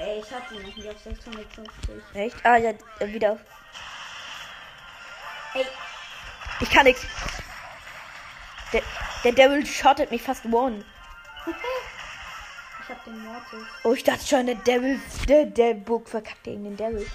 Ey, 0.00 0.20
ich 0.24 0.30
hatte 0.34 0.54
ihn 0.54 0.62
noch 0.66 0.74
nicht 0.74 0.88
auf 0.88 0.98
650. 0.98 1.94
Echt? 2.14 2.36
Ah, 2.46 2.56
ja, 2.56 2.70
äh, 2.70 3.06
wieder 3.06 3.32
auf. 3.32 3.38
Ey, 5.52 5.66
Ich 6.60 6.70
kann 6.70 6.84
nix. 6.84 7.02
Der, 8.72 8.80
der 9.24 9.32
Devil 9.32 9.66
shottet 9.66 10.10
mich 10.10 10.22
fast 10.22 10.46
one. 10.46 10.82
ich 11.46 12.88
hab 12.88 13.04
den 13.04 13.22
Mortis. 13.26 13.66
Oh, 13.82 13.92
ich 13.92 14.02
dachte 14.02 14.26
schon, 14.26 14.46
der 14.46 14.54
Devil, 14.54 14.98
der, 15.28 15.44
der 15.44 15.74
Burg 15.74 16.08
verkackt 16.08 16.44
gegen 16.44 16.64
den 16.64 16.78
Devil. 16.78 17.06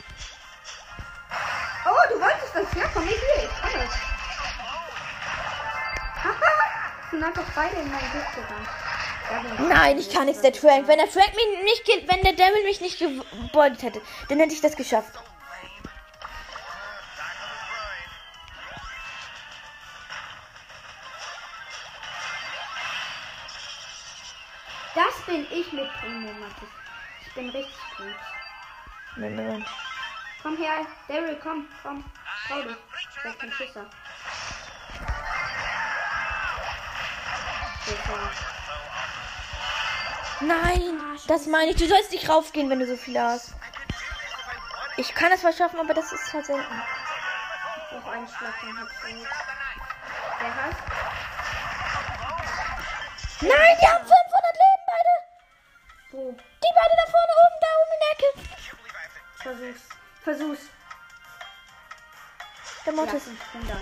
Oh, 1.86 2.14
du 2.14 2.22
wolltest 2.22 2.54
das? 2.54 2.72
Ja, 2.76 2.88
komm 2.94 3.06
nicht 3.06 3.18
hier. 3.18 3.46
Ich 3.46 3.62
kann 3.62 3.72
das. 3.80 3.96
Haha. 6.24 6.52
Sind 7.10 7.24
einfach 7.24 7.46
beide 7.56 7.78
in 7.78 7.92
mein 7.92 8.12
Gift 8.12 8.36
gegangen. 8.36 8.68
Nein, 9.60 9.98
ich 9.98 10.12
kann 10.12 10.26
nichts, 10.26 10.42
der 10.42 10.54
Frank. 10.54 10.88
Wenn 10.88 10.98
der 10.98 11.08
Frank 11.08 11.34
mich 11.36 11.64
nicht, 11.64 12.08
wenn 12.08 12.22
der 12.22 12.34
Devil 12.34 12.64
mich 12.64 12.82
nicht 12.82 13.00
gebordet 13.00 13.82
hätte, 13.82 14.02
dann 14.30 14.40
hätte 14.40 14.54
ich 14.54 14.62
das 14.62 14.76
geschafft. 14.76 15.14
Das 24.94 25.26
bin 25.26 25.46
ich 25.52 25.74
mit 25.74 25.92
Primo, 26.00 26.32
Mathis. 26.34 26.70
Ich 27.26 27.34
bin 27.34 27.50
richtig 27.50 27.76
gut. 27.98 28.16
Nein, 29.18 29.36
nein. 29.36 29.66
Komm 30.42 30.58
her, 30.58 30.86
Daryl, 31.08 31.40
komm, 31.42 31.68
komm. 31.84 32.04
Trau 32.48 32.62
dich. 32.62 32.78
Wer 33.24 33.34
kein 33.34 33.52
Schisser. 33.52 33.86
Super. 37.86 38.55
Nein, 40.42 41.02
das 41.28 41.46
meine 41.46 41.72
ich. 41.72 41.78
Du 41.78 41.88
sollst 41.88 42.12
nicht 42.12 42.30
raufgehen, 42.30 42.70
wenn 42.70 42.80
du 42.80 42.88
so 42.88 42.98
viele 42.98 43.22
hast. 43.22 43.54
Ich 44.98 45.14
kann 45.14 45.32
das 45.32 45.44
mal 45.44 45.54
schaffen, 45.54 45.80
aber 45.80 45.94
das 45.94 46.12
ist 46.12 46.34
halt 46.34 46.46
selten. 46.46 46.82
Noch 47.92 48.06
einen 48.08 48.28
Schlag, 48.28 48.54
dann 48.62 48.80
hat's 48.80 49.02
gut. 49.02 49.28
Wer 50.40 50.56
hat? 50.56 50.76
Nein, 53.42 53.78
die 53.82 53.88
haben 53.88 54.06
500 54.06 54.14
Leben 54.64 54.86
beide. 54.88 55.14
Wo? 56.12 56.32
Die 56.32 56.74
beide 56.76 56.96
da 56.96 57.12
vorne 57.12 57.34
oben, 57.44 57.58
da 57.62 57.68
oben 57.82 57.94
in 57.94 58.00
der 58.02 58.12
Ecke. 58.16 58.30
Versuch's. 59.44 59.84
Versuch's. 60.24 60.70
Der 62.86 62.94
Ja, 62.94 63.02
Mortis. 63.02 63.24
500. 63.24 63.78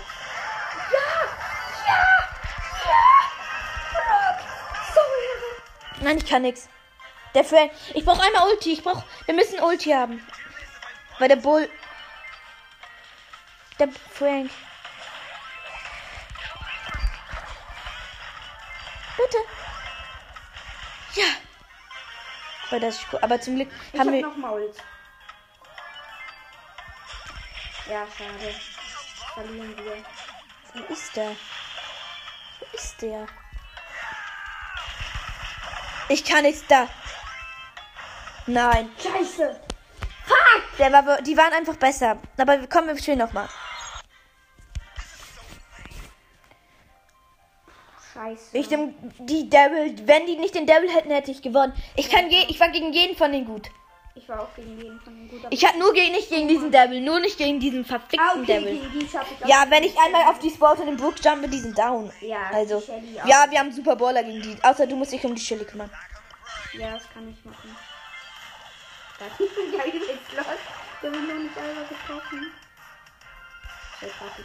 Nein, 6.04 6.18
ich 6.18 6.26
kann 6.26 6.42
nix. 6.42 6.68
Der 7.34 7.44
Frank. 7.44 7.72
Ich 7.94 8.04
brauche 8.04 8.22
einmal 8.22 8.46
Ulti. 8.50 8.74
Ich 8.74 8.82
brauch. 8.84 9.02
Wir 9.24 9.34
müssen 9.34 9.58
Ulti 9.60 9.90
haben. 9.90 10.24
Weil 11.18 11.28
der 11.28 11.36
Bull. 11.36 11.68
Der 13.78 13.88
Frank. 14.12 14.50
Bitte. 19.16 19.38
Ja. 21.14 21.24
Aber, 22.68 22.80
das 22.80 22.96
ist, 22.96 23.06
cool. 23.10 23.18
aber 23.22 23.40
zum 23.40 23.56
Glück 23.56 23.68
Ich 23.92 23.98
haben 23.98 24.08
hab 24.08 24.14
wir. 24.14 24.22
noch 24.26 24.36
Maul. 24.36 24.74
Ja, 27.88 28.06
schade. 28.18 28.54
Verlieren 29.32 29.76
wir. 29.84 30.04
Wo 30.74 30.92
ist 30.92 31.16
der? 31.16 31.30
Wo 32.60 32.76
ist 32.76 33.00
der? 33.00 33.26
Ich 36.08 36.24
kann 36.24 36.42
nichts 36.42 36.64
da. 36.68 36.88
Nein. 38.46 38.90
Scheiße! 39.02 39.60
Der 40.78 40.92
war, 40.92 41.22
die 41.22 41.36
waren 41.36 41.52
einfach 41.52 41.76
besser. 41.76 42.18
Aber 42.36 42.66
kommen 42.66 42.88
wir 42.88 43.02
schön 43.02 43.18
nochmal. 43.18 43.48
Scheiße. 48.12 48.56
Ich 48.56 48.70
nehm 48.70 48.94
die 49.18 49.48
Devil, 49.48 50.06
wenn 50.06 50.26
die 50.26 50.36
nicht 50.36 50.54
den 50.54 50.66
Devil 50.66 50.92
hätten, 50.92 51.10
hätte 51.10 51.30
ich 51.30 51.42
gewonnen. 51.42 51.72
Ich 51.96 52.10
kann 52.10 52.30
je, 52.30 52.44
ich 52.48 52.60
war 52.60 52.68
gegen 52.68 52.92
jeden 52.92 53.16
von 53.16 53.32
denen 53.32 53.46
gut. 53.46 53.70
Ich 54.24 54.30
war 54.30 54.40
auch 54.40 54.54
gegen 54.56 54.80
jeden 54.80 54.98
von 55.00 55.14
den 55.14 55.28
gut. 55.28 55.40
aber- 55.44 55.52
Ich 55.52 55.66
hatte 55.66 55.78
nur 55.78 55.92
gegen, 55.92 56.12
nicht 56.12 56.30
gegen 56.30 56.48
diesen 56.48 56.70
Devil, 56.72 57.02
nur 57.02 57.20
nicht 57.20 57.36
gegen 57.36 57.60
diesen 57.60 57.84
verfickten 57.84 58.20
ah, 58.20 58.32
okay, 58.40 58.46
Devil. 58.58 58.80
gegen 58.80 58.98
die 58.98 59.06
schaffe 59.06 59.34
ich 59.38 59.44
auch. 59.44 59.48
Ja, 59.48 59.66
wenn 59.68 59.82
ich 59.84 59.94
einmal 59.98 60.22
auf 60.28 60.38
die 60.38 60.48
Sport 60.48 60.80
und 60.80 60.86
den 60.86 60.96
Brook 60.96 61.22
jumpe, 61.22 61.46
die 61.46 61.58
sind 61.58 61.76
down. 61.76 62.10
Ja, 62.22 62.48
Also, 62.50 62.82
ja, 63.26 63.44
wir 63.50 63.58
haben 63.58 63.70
Super 63.70 63.96
Baller 63.96 64.22
gegen 64.24 64.40
die. 64.40 64.56
Außer 64.64 64.86
du 64.86 64.96
musst 64.96 65.12
dich 65.12 65.22
um 65.26 65.34
die 65.34 65.42
Shelly 65.42 65.66
kümmern. 65.66 65.90
Ja, 66.72 66.92
das 66.92 67.02
kann 67.12 67.28
ich 67.28 67.44
machen. 67.44 67.76
Da 69.18 69.26
ja, 69.26 69.84
übelst 69.92 70.32
los. 70.34 70.46
Der 71.02 71.12
will 71.12 71.20
nicht 71.20 71.58
einmal 71.58 71.84
getroffen. 71.84 72.50
Hab. 74.00 74.38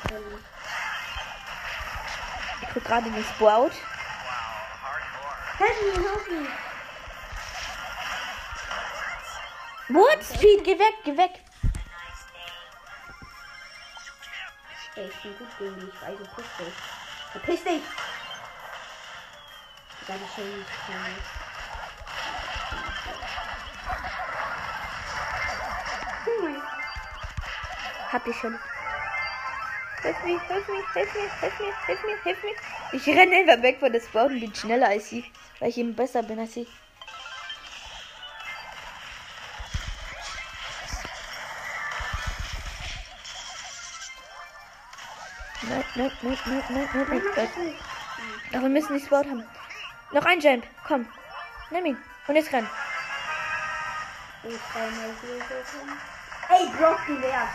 Ich 2.64 2.68
guck 2.74 2.84
gerade 2.84 3.10
den 3.10 3.24
Sprout. 3.24 3.72
Wow, 4.20 4.32
hardcore. 5.58 6.48
What? 9.90 10.24
Speed, 10.24 10.64
geh 10.64 10.78
weg, 10.78 10.94
geh 11.04 11.18
weg. 11.18 11.32
Ey, 14.96 15.08
ich 15.08 15.22
bin 15.24 15.38
gut 15.38 15.48
gegen 15.58 15.80
die. 15.80 15.88
Ich 15.88 16.02
weiß, 16.02 16.18
verpiss 16.18 16.46
dich. 16.60 16.74
Verpiss 17.32 17.64
dich! 17.64 17.82
Klein. 20.06 20.26
Oh 26.26 26.42
mein 26.44 26.62
Hab 28.12 28.26
die 28.26 28.34
Shelly. 28.34 28.58
Hilf 30.02 30.24
mir, 30.24 30.40
hilf 30.48 30.68
mir, 30.68 30.84
hilf 30.94 31.14
mir, 31.14 31.30
hilf 31.40 31.60
mir, 31.60 31.74
hilf 31.86 32.04
mir, 32.04 32.24
hilf 32.24 32.44
mir. 32.44 32.56
Ich 32.92 33.08
renne 33.08 33.38
einfach 33.38 33.62
weg 33.64 33.80
von 33.80 33.92
der 33.92 34.02
Sprout 34.02 34.28
und 34.28 34.40
bin 34.40 34.54
schneller 34.54 34.88
als 34.88 35.10
sie. 35.10 35.26
Weil 35.60 35.70
ich 35.70 35.78
eben 35.78 35.96
besser 35.96 36.22
bin 36.22 36.40
als 36.40 36.54
sie. 36.54 36.68
Nein, 46.22 46.38
nein, 46.46 46.64
nein, 46.70 46.70
nein, 46.70 46.88
nein, 46.94 47.08
nein, 47.10 47.22
nein, 47.36 47.50
nein. 47.58 47.76
Aber 48.52 48.64
wir 48.64 48.70
müssen 48.70 48.98
die 48.98 49.06
Sprout 49.06 49.30
haben. 49.30 49.46
Noch 50.12 50.26
ein 50.26 50.40
Jump, 50.40 50.66
komm. 50.86 51.08
Nimm 51.70 51.86
ihn. 51.86 51.98
Und 52.28 52.36
jetzt 52.36 52.52
renn. 52.52 52.68
Ey, 54.44 54.58
Brock, 56.78 57.00
du 57.08 57.22
wärst. 57.22 57.54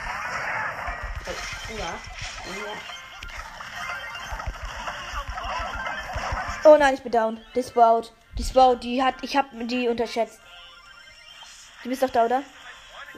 Ey, 1.26 1.34
ja. 1.78 1.84
Ja. 1.84 1.98
Oh 6.64 6.76
nein, 6.78 6.94
ich 6.94 7.02
bin 7.02 7.12
down. 7.12 7.44
Die 7.54 7.62
Sprout. 7.62 8.04
Die 8.38 8.44
Sprout, 8.44 8.76
die 8.76 9.02
hat. 9.02 9.16
Ich 9.22 9.36
hab 9.36 9.46
die 9.52 9.88
unterschätzt. 9.88 10.40
Du 11.82 11.90
bist 11.90 12.02
doch 12.02 12.10
da, 12.10 12.24
oder? 12.24 12.42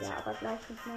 Ja, 0.01 0.09
aber 0.17 0.33
gleich 0.33 0.59
nicht 0.69 0.85
mehr. 0.85 0.95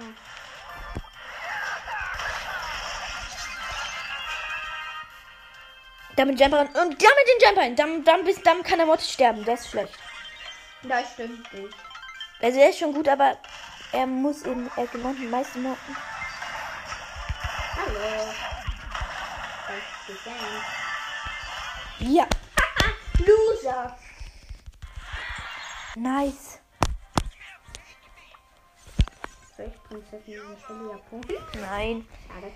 Damit 6.15 6.39
Jumper 6.39 6.61
und 6.61 6.73
damit 6.73 6.99
den 6.99 7.47
Jumper 7.47 7.61
hin. 7.61 7.75
Dann, 7.75 8.03
dann, 8.03 8.23
bis, 8.25 8.41
dann 8.41 8.63
kann 8.63 8.77
der 8.77 8.85
Mod 8.85 9.01
sterben. 9.01 9.45
Der 9.45 9.55
ist 9.55 9.69
schlecht. 9.69 9.93
Das 10.83 11.13
stimmt 11.13 11.53
nicht. 11.53 11.75
Also 12.41 12.59
er 12.59 12.69
ist 12.69 12.79
schon 12.79 12.93
gut, 12.93 13.07
aber 13.07 13.37
er 13.91 14.07
muss 14.07 14.41
in 14.43 14.69
er 14.75 14.87
genannt 14.87 15.17
die 15.19 15.27
meisten 15.27 15.61
Motten. 15.61 15.95
Hallo. 17.75 18.33
Das. 19.67 20.17
Ja. 21.99 22.27
Loser. 23.19 23.97
Nice. 25.95 26.59
Soll 29.55 29.67
ich 29.67 29.83
Prinzessin? 29.83 30.41
Nein. 31.61 32.07
Schade. 32.27 32.51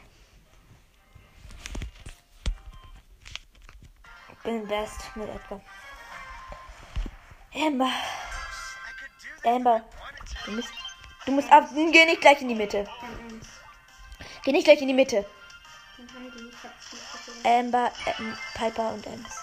Bin 4.46 4.68
best 4.68 5.16
mit 5.16 5.28
Edgar. 5.28 5.60
Amber. 7.54 7.92
Amber. 9.44 9.82
Du 10.46 10.52
musst. 10.52 10.70
Du 11.26 11.32
musst 11.32 11.52
ab. 11.52 11.70
Geh 11.74 12.06
nicht 12.06 12.22
gleich 12.22 12.42
in 12.42 12.48
die 12.48 12.56
Mitte. 12.56 12.88
Geh 14.44 14.52
nicht 14.52 14.66
gleich 14.66 14.82
in 14.82 14.88
die 14.88 14.94
Mitte. 14.94 15.26
Amber, 17.44 17.92
ähm, 18.06 18.38
Piper 18.54 18.94
und 18.94 19.06
Ems. 19.08 19.42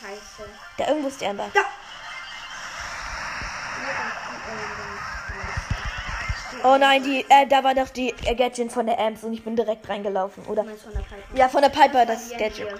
Scheiße. 0.00 0.48
Da 0.78 0.88
irgendwo 0.88 1.08
ist 1.08 1.20
die 1.20 1.26
Amber. 1.26 1.50
Hier. 1.52 1.64
Scheiße. 6.50 6.66
Oh 6.66 6.76
nein, 6.76 7.02
die, 7.02 7.24
äh, 7.28 7.46
da 7.46 7.64
war 7.64 7.74
doch 7.74 7.88
die 7.88 8.10
äh, 8.24 8.34
Gadget 8.34 8.72
von 8.72 8.86
der 8.86 8.98
Ems 8.98 9.24
und 9.24 9.32
ich 9.32 9.44
bin 9.44 9.56
direkt 9.56 9.88
reingelaufen, 9.88 10.44
oder? 10.46 10.64
Von. 10.64 10.76
Ja, 11.34 11.48
von 11.48 11.62
der 11.62 11.68
Piper, 11.70 12.06
das 12.06 12.30
Gadget. 12.30 12.58
wir. 12.58 12.78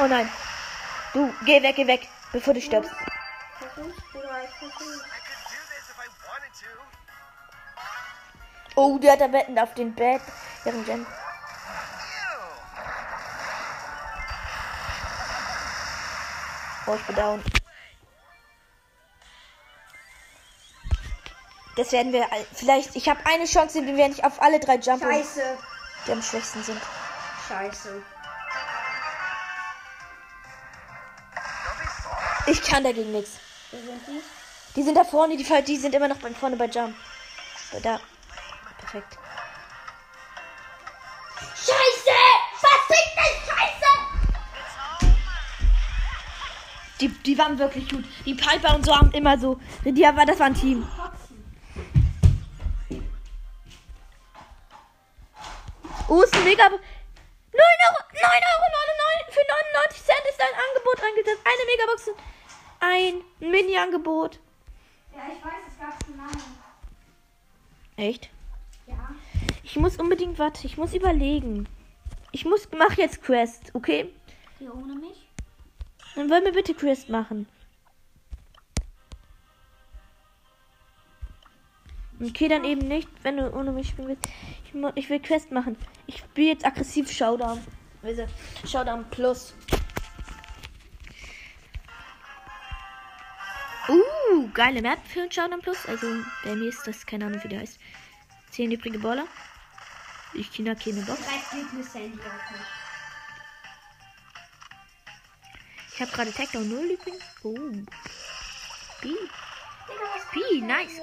Oh 0.00 0.06
nein. 0.06 0.30
Du, 1.12 1.32
geh 1.44 1.62
weg, 1.62 1.76
geh 1.76 1.86
weg, 1.86 2.08
bevor 2.32 2.54
du 2.54 2.60
stirbst. 2.60 2.90
Oh, 8.76 8.98
der 8.98 9.12
hat 9.12 9.20
da 9.20 9.30
Wetten 9.30 9.58
auf 9.58 9.74
den 9.74 9.94
Bett. 9.94 10.22
Während 10.64 10.88
Jen. 10.88 11.02
Ew. 11.02 11.06
Oh, 16.86 16.94
ich 16.94 17.02
bin 17.02 17.16
down. 17.16 17.42
Das 21.76 21.92
werden 21.92 22.12
wir. 22.12 22.26
Vielleicht. 22.54 22.96
Ich 22.96 23.08
habe 23.08 23.20
eine 23.26 23.44
Chance, 23.44 23.78
indem 23.78 23.96
wir 23.96 24.08
nicht 24.08 24.24
auf 24.24 24.40
alle 24.40 24.60
drei 24.60 24.76
jumpen, 24.76 25.10
Scheiße. 25.10 25.58
die 26.06 26.12
am 26.12 26.22
schwächsten 26.22 26.62
sind. 26.62 26.80
Scheiße. 27.48 28.02
Ich 32.46 32.62
kann 32.62 32.84
dagegen 32.84 33.12
nichts. 33.12 33.38
Wo 33.70 33.78
sind 33.78 34.00
die? 34.06 34.20
Die 34.76 34.82
sind 34.82 34.96
da 34.96 35.04
vorne, 35.04 35.36
die, 35.36 35.46
die 35.66 35.76
sind 35.76 35.94
immer 35.94 36.08
noch 36.08 36.18
bei, 36.18 36.30
vorne 36.30 36.56
bei 36.56 36.66
Jump. 36.66 36.94
Da. 37.82 38.00
Perfekt. 38.78 39.18
Scheiße! 41.56 42.16
Verfickte 42.58 43.24
Scheiße! 43.46 45.14
Die, 47.00 47.08
die 47.08 47.38
waren 47.38 47.58
wirklich 47.58 47.88
gut. 47.88 48.04
Die 48.24 48.34
Piper 48.34 48.74
und 48.76 48.84
so 48.84 48.96
haben 48.96 49.10
immer 49.12 49.38
so. 49.38 49.60
Die, 49.84 50.06
aber 50.06 50.24
das 50.24 50.38
war 50.38 50.46
ein 50.46 50.54
Team. 50.54 50.86
Oh, 56.08 56.22
ist 56.22 56.34
ein 56.34 56.44
mega. 56.44 56.70
9 57.60 57.66
Euro, 57.86 58.00
9 58.12 58.42
Euro 58.52 58.66
99, 59.26 59.34
für 59.34 59.44
99 59.44 60.02
Cent 60.04 60.24
ist 60.28 60.40
ein 60.40 60.56
Angebot 60.66 60.98
reingesetzt. 61.02 61.42
Eine 61.44 61.64
Megabox, 61.70 62.00
ein 62.80 63.50
Mini-Angebot. 63.50 64.40
Ja, 65.14 65.22
ich 65.32 65.44
weiß, 65.44 65.62
es 65.68 65.78
gab 65.78 65.94
schon 66.04 66.16
lange. 66.16 66.44
Echt? 67.96 68.30
Ja. 68.86 69.14
Ich 69.62 69.76
muss 69.76 69.98
unbedingt, 69.98 70.38
warte, 70.38 70.66
ich 70.66 70.78
muss 70.78 70.94
überlegen. 70.94 71.68
Ich 72.32 72.44
muss, 72.44 72.68
mach 72.76 72.96
jetzt 72.96 73.22
Quest, 73.22 73.74
okay? 73.74 74.12
Hier 74.58 74.74
ohne 74.74 74.94
mich? 74.94 75.28
Dann 76.14 76.30
wollen 76.30 76.44
wir 76.44 76.52
bitte 76.52 76.74
Quest 76.74 77.08
machen. 77.08 77.46
Okay, 82.22 82.48
dann 82.48 82.64
eben 82.64 82.86
nicht, 82.86 83.08
wenn 83.22 83.38
du 83.38 83.52
ohne 83.54 83.72
mich 83.72 83.88
spielen 83.88 84.08
willst. 84.08 84.28
Ich, 84.72 84.82
ich 84.94 85.10
will 85.10 85.20
Quest 85.20 85.50
machen. 85.50 85.76
Ich 86.06 86.18
spiele 86.18 86.48
jetzt 86.48 86.64
aggressiv 86.64 87.10
Showdown. 87.10 87.64
Also, 88.02 88.26
Showdown 88.66 89.04
Plus. 89.10 89.54
Uh, 93.88 94.48
geile 94.54 94.80
Map 94.80 95.00
für 95.06 95.22
ein 95.22 95.32
Showdown 95.32 95.60
Plus. 95.60 95.86
Also, 95.86 96.06
bei 96.44 96.54
mir 96.54 96.68
ist 96.68 96.86
das, 96.86 97.04
keine 97.04 97.26
Ahnung, 97.26 97.42
wie 97.42 97.48
der 97.48 97.60
heißt. 97.60 97.78
10 98.50 98.72
übrige 98.72 98.98
Baller. 98.98 99.26
Ich 100.34 100.52
kenne 100.52 100.76
keine 100.76 101.02
Box. 101.02 101.20
Ich 105.92 106.00
habe 106.00 106.12
gerade 106.12 106.32
Takedown 106.32 106.68
0 106.68 106.84
übrigens. 106.92 107.24
Oh. 107.42 107.58
B. 109.02 109.08
B, 110.32 110.60
nice. 110.60 111.00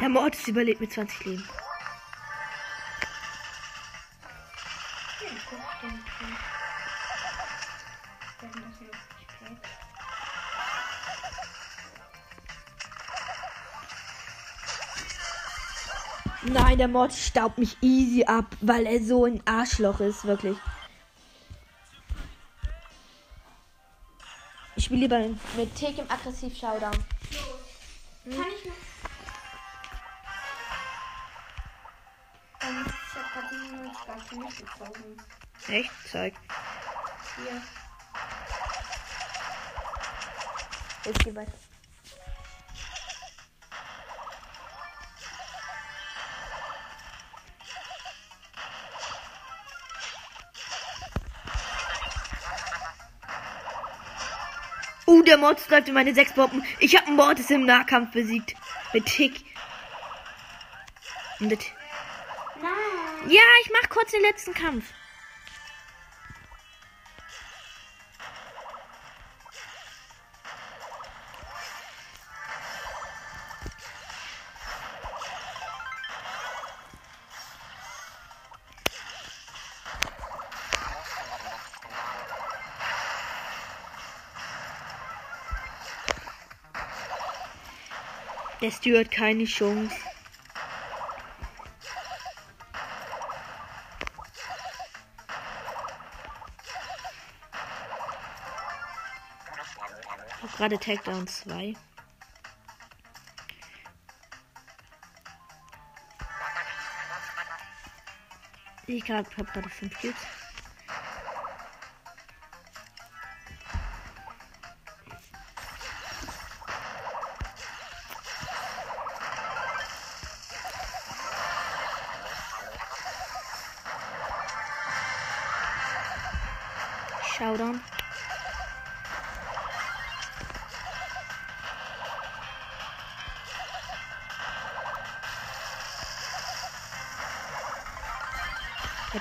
Der 0.00 0.08
Mortis 0.08 0.48
überlebt 0.48 0.80
mit 0.80 0.90
20 0.90 1.24
Leben. 1.26 1.44
Nein, 16.44 16.78
der 16.78 16.88
Mortis 16.88 17.26
staubt 17.26 17.58
mich 17.58 17.76
easy 17.82 18.24
ab, 18.24 18.46
weil 18.60 18.86
er 18.86 19.02
so 19.02 19.24
ein 19.24 19.42
Arschloch 19.44 20.00
ist, 20.00 20.24
wirklich. 20.24 20.56
Ich 24.76 24.84
spiele 24.84 25.00
lieber 25.00 25.18
mit 25.56 25.74
Tick 25.74 25.98
im 25.98 26.10
aggressiv 26.10 26.56
Showdown. 26.56 26.92
Echt? 35.68 35.90
Zeig. 36.10 36.34
Hier. 37.36 37.62
Geh 41.24 41.34
weiter. 41.34 41.52
Uh, 55.08 55.22
der 55.22 55.36
Mortis 55.36 55.68
läuft 55.68 55.88
in 55.88 55.94
meine 55.94 56.14
sechs 56.14 56.32
Bomben. 56.32 56.64
Ich 56.80 56.96
habe 56.96 57.06
einen 57.06 57.16
Mortis 57.16 57.50
im 57.50 57.64
Nahkampf 57.64 58.12
besiegt. 58.12 58.54
Mit 58.92 59.06
Tick. 59.06 59.44
Und 61.38 61.50
das- 61.52 61.58
Nein. 62.60 63.30
Ja, 63.30 63.42
ich 63.62 63.70
mach 63.72 63.88
kurz 63.88 64.10
den 64.10 64.22
letzten 64.22 64.54
Kampf. 64.54 64.86
Der 88.66 88.72
Stu 88.72 89.04
keine 89.08 89.44
Chance. 89.44 89.94
Ich 100.26 100.42
hab 100.42 100.56
gerade 100.56 100.78
Takedown 100.80 101.28
2. 101.28 101.76
Ich 108.88 109.08
hab, 109.08 109.36
hab 109.36 109.52
gerade 109.52 109.68
5 109.68 109.96
Kills. 110.00 110.16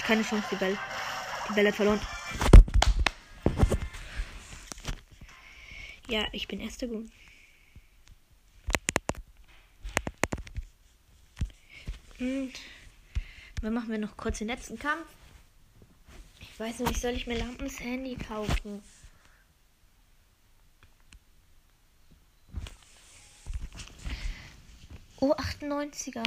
Keine 0.05 0.23
Chance, 0.23 0.47
die 0.51 0.55
Bell. 0.55 0.77
Die 1.55 1.67
hat 1.67 1.75
verloren. 1.75 1.99
Ja, 6.07 6.27
ich 6.31 6.47
bin 6.47 6.59
erster 6.59 6.87
geworden. 6.87 7.11
Und 12.19 12.53
dann 13.61 13.73
machen 13.73 13.89
wir 13.89 13.97
noch 13.97 14.15
kurz 14.15 14.37
den 14.37 14.47
letzten 14.47 14.77
Kampf. 14.77 15.07
Ich 16.39 16.59
weiß 16.59 16.79
nicht, 16.79 17.01
soll 17.01 17.13
ich 17.13 17.27
mir 17.27 17.37
Lampens 17.37 17.79
Handy 17.79 18.15
kaufen? 18.15 18.83
Oh, 25.17 25.33
98er. 25.33 26.23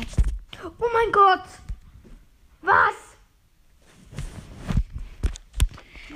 Oh 0.65 0.87
mein 0.93 1.13
Gott. 1.13 1.45
Was? 2.63 3.08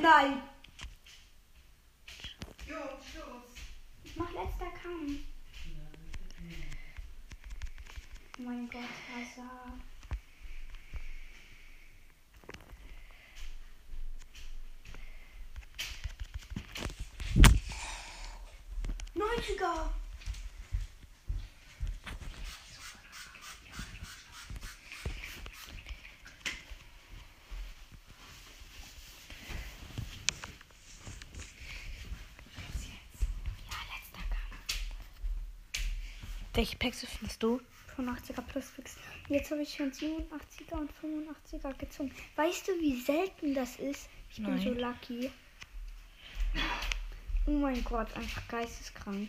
Nein. 0.01 0.43
Ich 4.05 4.17
mach 4.17 4.31
letzter 4.33 4.71
Kampf. 4.83 5.21
Oh 8.39 8.43
mein 8.43 8.69
Gott, 8.69 8.83
Hazard. 9.15 9.81
Neunziger. 19.15 20.02
Welche 36.63 36.77
Packs 36.77 37.05
findest 37.05 37.43
du? 37.43 37.61
85er 37.97 38.41
plus 38.43 38.71
fix. 38.71 38.97
Jetzt 39.27 39.51
habe 39.51 39.63
ich 39.63 39.75
schon 39.75 39.91
87er 39.91 40.75
und 40.75 40.93
85er 40.93 41.77
gezogen. 41.77 42.13
Weißt 42.37 42.69
du, 42.69 42.73
wie 42.81 43.01
selten 43.01 43.53
das 43.53 43.75
ist? 43.81 44.09
Ich 44.31 44.37
bin 44.37 44.55
Nein. 44.55 44.61
so 44.61 44.71
lucky. 44.71 45.33
Oh 47.49 47.51
mein 47.51 47.83
Gott, 47.83 48.17
einfach 48.17 48.47
geisteskrank. 48.47 49.29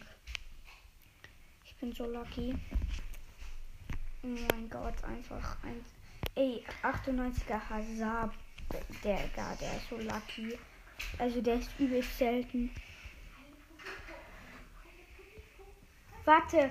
Ich 1.66 1.76
bin 1.78 1.92
so 1.92 2.06
lucky. 2.06 2.54
Oh 4.22 4.28
mein 4.28 4.70
Gott, 4.70 5.04
einfach 5.04 5.58
ein. 5.64 5.84
Ey, 6.36 6.64
98er 6.84 7.68
Hazard. 7.68 8.36
Der, 9.04 9.28
der, 9.30 9.56
der 9.56 9.78
ist 9.78 9.90
so 9.90 9.98
lucky. 9.98 10.56
Also 11.18 11.42
der 11.42 11.56
ist 11.56 11.72
übelst 11.80 12.16
selten. 12.16 12.70
Warte, 16.26 16.70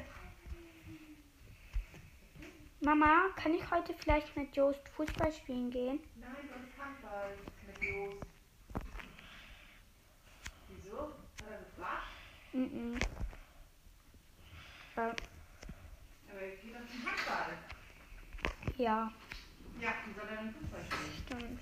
Mama, 2.83 3.29
kann 3.37 3.55
ich 3.55 3.71
heute 3.71 3.95
vielleicht 3.95 4.37
mit 4.37 4.57
Jost 4.57 4.89
Fußball 4.97 5.33
spielen 5.33 5.71
gehen? 5.71 6.01
Nein, 6.17 6.31
sonst 6.53 6.77
Handball 6.79 7.31
mit 7.67 7.81
Jos. 7.83 8.15
Wieso? 10.69 10.99
Hat 10.99 11.51
er 11.51 11.59
gefragt? 11.59 12.07
Mhm. 12.53 12.99
Äh, 14.97 15.01
Aber 15.01 15.15
er 16.41 16.51
geht 16.57 16.75
doch 16.75 16.81
zum 16.91 17.07
Handball. 17.07 17.59
ja, 18.77 19.13
Ja, 19.81 19.93
dann 20.05 20.15
soll 20.15 20.29
er 20.29 20.37
dann 20.37 20.55
Fußball 20.55 20.81
spielen. 20.85 21.25
stimmt. 21.27 21.61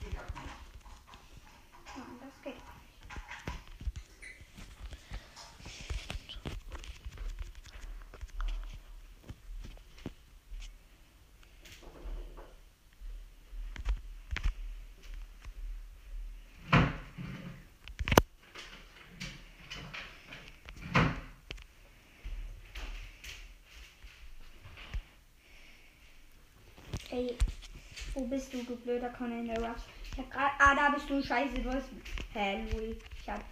Geht 0.00 0.18
auch 0.18 0.34
nicht. 0.40 0.56
Nein, 1.96 2.20
das 2.20 2.42
geht. 2.44 2.54
Ey, 27.10 27.36
wo 28.14 28.29
bist 28.40 28.54
du, 28.54 28.62
du 28.62 28.76
blöder 28.76 29.10
Cornelia 29.10 29.58
Rush? 29.58 29.82
Ich 30.12 30.18
hab 30.18 30.30
grad. 30.30 30.52
Ah, 30.58 30.74
da 30.74 30.88
bist 30.94 31.10
du, 31.10 31.22
scheiße, 31.22 31.58
du 31.58 31.70
hast. 31.70 31.90
Hä, 32.32 32.64
Louis. 32.72 32.96
Ich 33.20 33.28
hab. 33.28 33.44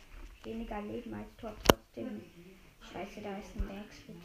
weniger 0.45 0.81
Leben 0.81 1.13
als 1.13 1.29
Tor 1.37 1.55
trotzdem. 1.67 2.23
Scheiße, 2.91 3.21
da 3.21 3.37
ist 3.37 3.55
ein 3.57 3.69
Backsplit. 3.69 4.17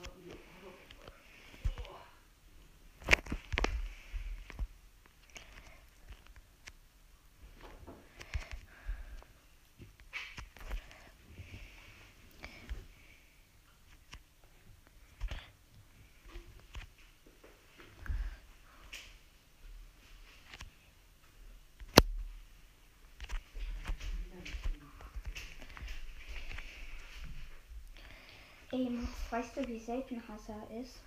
Ey, 28.74 28.90
Max, 28.90 29.08
weißt 29.30 29.58
du, 29.58 29.68
wie 29.68 29.78
selten 29.78 30.28
Hasser 30.28 30.68
ist? 30.82 31.00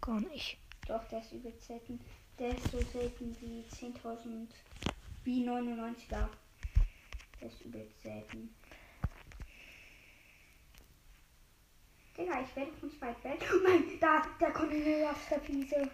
Gar 0.00 0.20
nicht. 0.22 0.56
Doch, 0.88 1.06
der 1.08 1.20
ist 1.20 1.32
übel 1.32 1.52
selten. 1.58 2.00
Der 2.38 2.56
ist 2.56 2.70
so 2.70 2.80
selten 2.80 3.36
wie 3.42 3.62
10.000, 3.76 4.48
wie 5.24 5.46
99er. 5.46 6.28
Der 7.40 7.48
ist 7.48 7.60
übel 7.60 7.86
selten. 8.02 8.54
Digga, 12.16 12.40
ich 12.40 12.56
werde 12.56 12.72
von 12.72 12.90
zweit 12.90 13.22
weg. 13.22 13.46
Oh 13.52 13.68
nein, 13.68 13.84
da, 14.00 14.22
da 14.40 14.50
kommt 14.50 14.72
eine 14.72 15.04
Rasterfiese. 15.04 15.90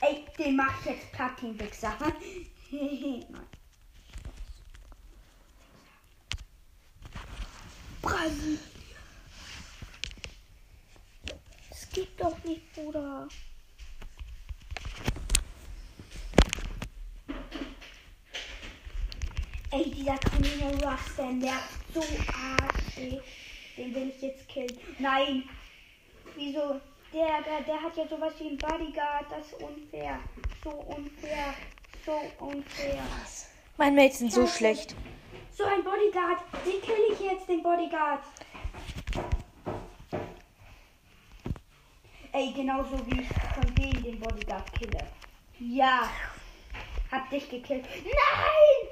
Ey, 0.00 0.26
den 0.38 0.56
mach 0.56 0.80
ich 0.80 0.86
jetzt 0.86 1.12
platt, 1.12 1.40
den 1.40 1.58
Wichser. 1.58 1.96
nein. 2.70 3.46
Brasil. 8.02 8.58
Das 11.74 11.90
geht 11.90 12.20
doch 12.20 12.44
nicht, 12.44 12.73
Bruder. 12.84 13.28
Ey, 19.70 19.90
dieser 19.90 20.18
Camino 20.18 20.68
Rush, 20.86 21.16
der 21.16 21.32
nervt 21.32 21.94
so 21.94 22.00
arschig. 22.00 23.20
Den 23.76 23.94
will 23.94 24.12
ich 24.14 24.20
jetzt 24.20 24.46
killen. 24.48 24.78
Nein. 24.98 25.48
Wieso? 26.36 26.80
Der, 27.12 27.42
der, 27.42 27.62
der 27.66 27.82
hat 27.82 27.96
ja 27.96 28.06
sowas 28.06 28.34
wie 28.38 28.50
ein 28.50 28.58
Bodyguard. 28.58 29.26
Das 29.30 29.46
ist 29.46 29.62
unfair. 29.62 30.20
So 30.62 30.70
unfair. 30.70 31.54
So 32.04 32.20
unfair. 32.44 33.02
Meine 33.78 33.96
Mates 33.96 34.18
sind 34.18 34.32
so 34.32 34.42
Scheiße. 34.42 34.58
schlecht. 34.58 34.94
So 35.56 35.64
ein 35.64 35.82
Bodyguard. 35.82 36.40
Den 36.66 36.82
kill 36.82 37.12
ich 37.12 37.20
jetzt, 37.20 37.48
den 37.48 37.62
Bodyguard. 37.62 38.22
Ey, 42.34 42.52
genauso 42.52 42.98
wie 43.06 43.20
ich 43.20 43.28
von 43.28 43.74
denen 43.76 44.02
den 44.02 44.18
Bodyguard 44.18 44.72
kille. 44.72 45.06
Ja. 45.60 46.10
Hab 47.12 47.30
dich 47.30 47.48
gekillt. 47.48 47.84
Nein! 48.04 48.88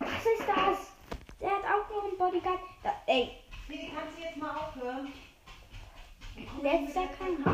Was 0.00 0.26
ist 0.26 0.48
das? 0.48 0.90
Der 1.40 1.50
hat 1.50 1.64
auch 1.64 1.88
noch 1.94 2.02
einen 2.08 2.18
Bodyguard. 2.18 2.58
Da, 2.82 2.90
ey, 3.06 3.36
Nee, 3.68 3.92
kannst 3.94 4.18
du 4.18 4.22
jetzt 4.22 4.36
mal 4.36 4.50
aufhören? 4.50 5.12
letzter 6.60 7.06
Kampf. 7.06 7.48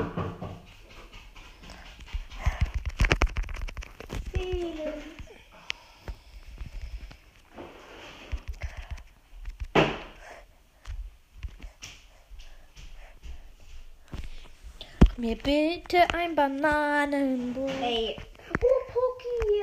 Felix. 4.33 5.18
Mir 15.29 15.37
bitte 15.37 16.09
ein 16.15 16.35
Bananenbrot. 16.35 17.69
Ey. 17.83 18.17
Oh, 18.63 18.91
Poki. 18.91 19.63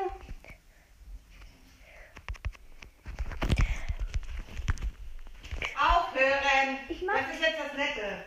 Aufhören! 5.76 6.78
Ich 6.88 7.02
mach- 7.02 7.16
Das 7.16 7.34
ist 7.34 7.42
jetzt 7.42 7.60
das 7.60 7.74
Nette. 7.78 8.24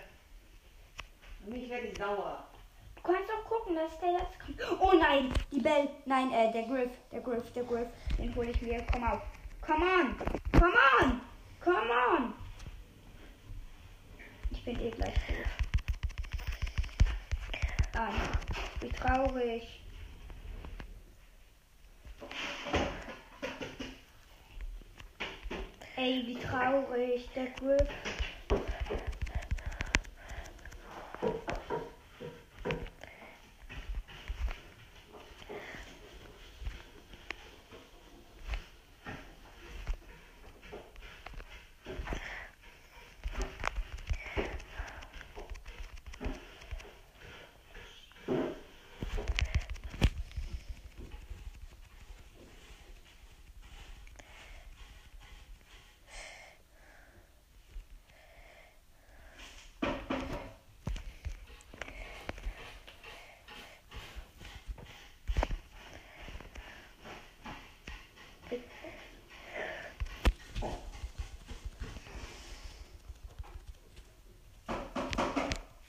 Und 1.47 1.55
ich 1.55 1.71
werde 1.71 1.95
sauer. 1.97 2.45
Du 2.97 3.03
kannst 3.03 3.31
auch 3.33 3.45
gucken, 3.49 3.77
dass 3.77 3.99
der 4.01 4.13
letzte 4.13 4.39
kommt. 4.67 4.81
Oh 4.81 4.93
nein, 4.99 5.33
die 5.53 5.61
Bell. 5.61 5.89
Nein, 6.07 6.33
äh, 6.33 6.53
der 6.53 6.65
Griff. 6.65 6.91
Der 7.13 7.21
Griff, 7.21 7.53
der 7.53 7.63
Griff. 7.63 7.89
Den 8.19 8.35
hole 8.35 8.51
ich 8.51 8.61
mir. 8.63 8.85
Komm 8.93 9.05
auf. 9.05 9.23
Come 9.61 9.85
on. 9.85 10.19
Come 10.59 10.75
on. 11.01 11.21
Come 11.61 11.91
on. 12.17 12.35
Ich 14.51 14.65
bin 14.65 14.79
eh 14.81 14.91
gleich 14.91 15.15
tot. 15.15 15.68
Ah, 18.01 18.13
wie 18.81 18.91
traurig. 18.91 19.65
Ey, 25.97 26.23
wie 26.29 26.39
traurig. 26.39 27.29
Der 27.35 27.47
Griff. 27.47 27.89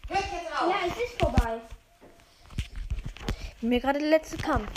Hört 0.10 0.24
jetzt 0.32 0.62
auf! 0.62 0.70
Ja, 0.70 0.76
es 0.88 0.98
ist 0.98 1.22
vorbei. 1.22 1.62
Mir 3.70 3.80
gerade 3.80 4.00
der 4.00 4.10
letzte 4.10 4.36
Kampf. 4.36 4.68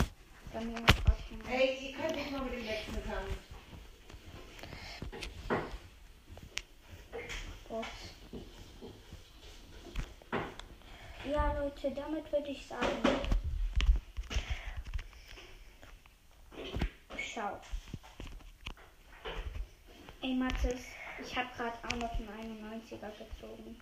Bei 0.53 0.59
mir 0.59 0.79
noch 0.79 0.85
grad 0.85 1.17
schon. 1.27 1.51
Ey, 1.51 1.79
ihr 1.81 1.97
könnt 1.97 2.15
nicht 2.15 2.31
mal 2.31 2.41
mit 2.41 2.53
dem 2.53 2.63
letzten 2.63 2.93
Kampf. 3.09 3.37
Box. 7.69 7.87
Ja, 11.25 11.53
Leute, 11.53 11.89
damit 11.89 12.31
würde 12.31 12.49
ich 12.49 12.67
sagen. 12.67 12.85
Schau. 17.17 17.59
Ey, 20.21 20.35
Mathis, 20.35 20.85
ich 21.19 21.35
habe 21.35 21.49
gerade 21.57 21.77
auch 21.87 21.97
noch 21.97 22.13
einen 22.19 22.83
91er 22.83 23.09
gezogen. 23.17 23.75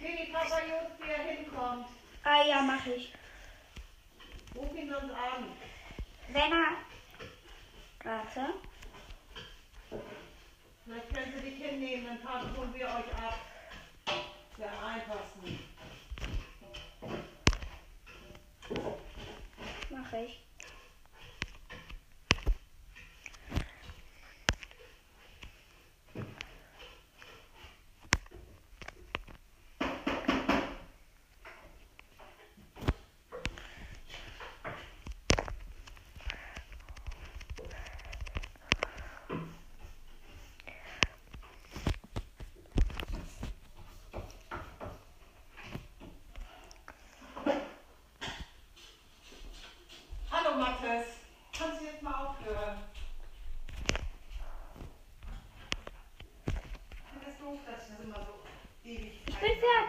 Nee, 0.00 0.26
die 0.26 0.32
Papa 0.32 0.58
Jungs, 0.62 0.98
wie 0.98 1.12
er 1.12 1.22
hinkommt. 1.22 1.86
Ah 2.24 2.42
ja, 2.44 2.60
mache 2.62 2.94
ich. 2.94 3.12
Ruf 4.54 4.74
ihn 4.74 4.92
uns 4.92 5.12
an. 5.12 5.52
Wenn 6.28 6.52
er. 6.52 6.76
Warte. 8.34 8.54
Vielleicht 10.84 11.14
könnt 11.14 11.34
ihr 11.36 11.50
dich 11.50 11.64
hinnehmen, 11.64 12.06
dann 12.06 12.22
taschen 12.22 12.74
wir 12.74 12.86
euch 12.86 13.14
ab. 13.14 13.38
Wäre 14.56 14.70
am 14.70 14.84
einfachsten. 14.84 15.58
Mache 19.90 20.18
ich. 20.24 20.48
Hallo 50.30 50.58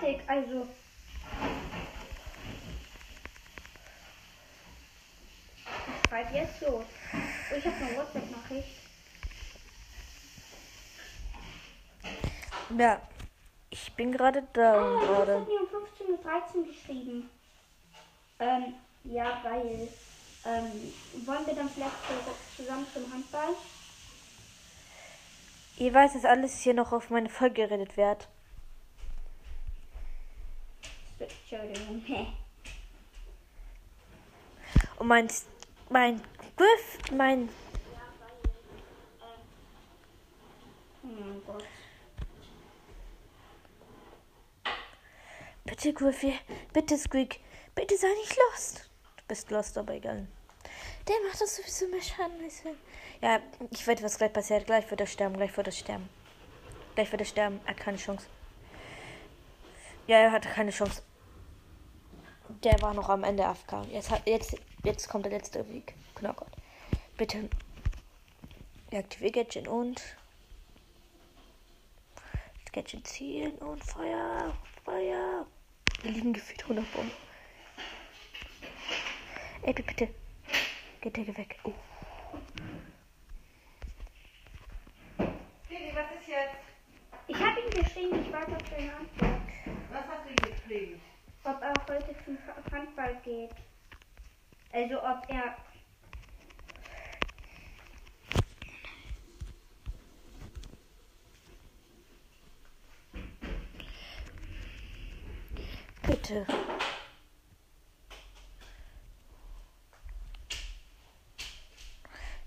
fertig. 0.10 0.30
Also. 0.30 0.68
Ich 5.88 6.10
schreibe 6.10 6.36
jetzt 6.36 6.62
los. 6.62 6.84
Oh, 7.14 7.56
ich 7.56 7.66
habe 7.66 7.76
eine 7.78 7.98
WhatsApp-Nachricht. 7.98 8.68
Ja. 12.78 13.02
Ich 13.72 13.94
bin 13.94 14.12
gerade 14.12 14.44
da 14.54 14.74
Ah, 14.74 15.00
gerade. 15.00 15.40
hast 15.42 15.48
mir 15.48 15.60
um 15.60 16.18
15.13 16.18 16.56
Uhr 16.58 16.66
geschrieben. 16.66 17.30
Ähm, 18.40 18.74
ja, 19.04 19.40
weil. 19.44 19.90
Ähm, 20.46 20.94
wollen 21.26 21.46
wir 21.46 21.54
dann 21.54 21.70
vielleicht 21.70 21.96
zusammen 22.56 22.88
zum 22.94 23.12
Handball? 23.12 23.50
Ihr 25.78 25.94
weiß, 25.94 26.14
dass 26.14 26.24
alles 26.26 26.60
hier 26.62 26.74
noch 26.74 26.94
auf 26.94 27.10
meine 27.10 27.30
Folge 27.30 27.68
geredet 27.68 27.98
wird. 27.98 28.28
Entschuldigung. 31.42 32.34
Und 34.98 35.08
mein, 35.08 35.30
mein 35.90 36.22
Griff, 36.56 36.98
mein, 37.12 37.50
bitte 45.64 45.94
Griffy, 45.94 46.38
bitte 46.74 46.98
Squeak, 46.98 47.40
bitte 47.76 47.98
sei 47.98 48.08
nicht 48.22 48.38
lost. 48.38 48.90
Du 49.18 49.24
bist 49.28 49.50
lost, 49.52 49.78
aber 49.78 49.94
egal. 49.94 50.28
Der 51.08 51.16
macht 51.28 51.42
das 51.42 51.56
sowieso 51.56 51.88
mehr 51.88 52.02
Schaden. 52.02 52.44
als. 52.44 52.62
Ja, 53.22 53.40
ich 53.72 53.88
weiß, 53.88 54.04
was 54.04 54.18
gleich 54.18 54.34
passiert. 54.34 54.66
Gleich 54.66 54.90
wird 54.90 55.02
er 55.02 55.08
sterben, 55.08 55.36
gleich 55.38 55.56
wird 55.56 55.68
er 55.68 55.74
sterben. 55.74 56.10
Gleich 56.96 57.12
wird 57.12 57.22
er 57.22 57.26
sterben. 57.26 57.62
Er 57.66 57.72
hat 57.72 57.78
keine 57.80 57.98
Chance. 57.98 58.28
Ja, 60.08 60.18
er 60.18 60.32
hatte 60.32 60.50
keine 60.50 60.72
Chance. 60.72 61.02
Der 62.50 62.82
war 62.82 62.94
noch 62.94 63.10
am 63.10 63.24
Ende 63.24 63.46
AFK. 63.46 63.86
Jetzt, 63.92 64.10
hat, 64.10 64.28
jetzt, 64.28 64.58
jetzt 64.84 65.08
kommt 65.08 65.26
der 65.26 65.32
letzte 65.32 65.68
Weg. 65.70 65.94
Knockout. 66.16 66.50
Bitte. 67.16 67.48
Aktiviere 68.92 69.32
Gadget 69.32 69.68
und. 69.68 70.02
Das 72.64 72.72
Gadget 72.74 73.08
zielen 73.08 73.54
und 73.60 73.84
Feuer. 73.84 74.52
Feuer. 74.84 75.46
Hier 76.02 76.12
liegen 76.12 76.34
gefühlt 76.34 76.64
100 76.64 76.92
Bomben. 76.92 77.12
Ey, 79.62 79.74
bitte. 79.74 80.10
Geht 81.02 81.18
der 81.18 81.38
weg. 81.38 81.60
Oh. 81.64 81.74
Digi, 85.70 85.92
was 85.94 86.20
ist 86.20 86.28
jetzt? 86.28 86.56
Ich 87.28 87.38
habe 87.38 87.60
ihm 87.62 87.70
geschrieben, 87.70 88.26
ich 88.26 88.34
warte 88.34 88.56
auf 88.56 88.70
seine 88.70 88.96
Antwort. 88.96 89.42
Was 89.92 90.08
hast 90.08 90.26
du 90.26 90.30
ihm 90.30 90.56
geschrieben? 90.56 91.02
Ob 91.50 91.64
er 91.64 91.74
heute 91.90 92.16
zum 92.26 92.38
Handball 92.72 93.16
geht. 93.24 93.50
Also 94.72 95.02
ob 95.02 95.28
er. 95.30 95.56
Bitte. 106.06 106.46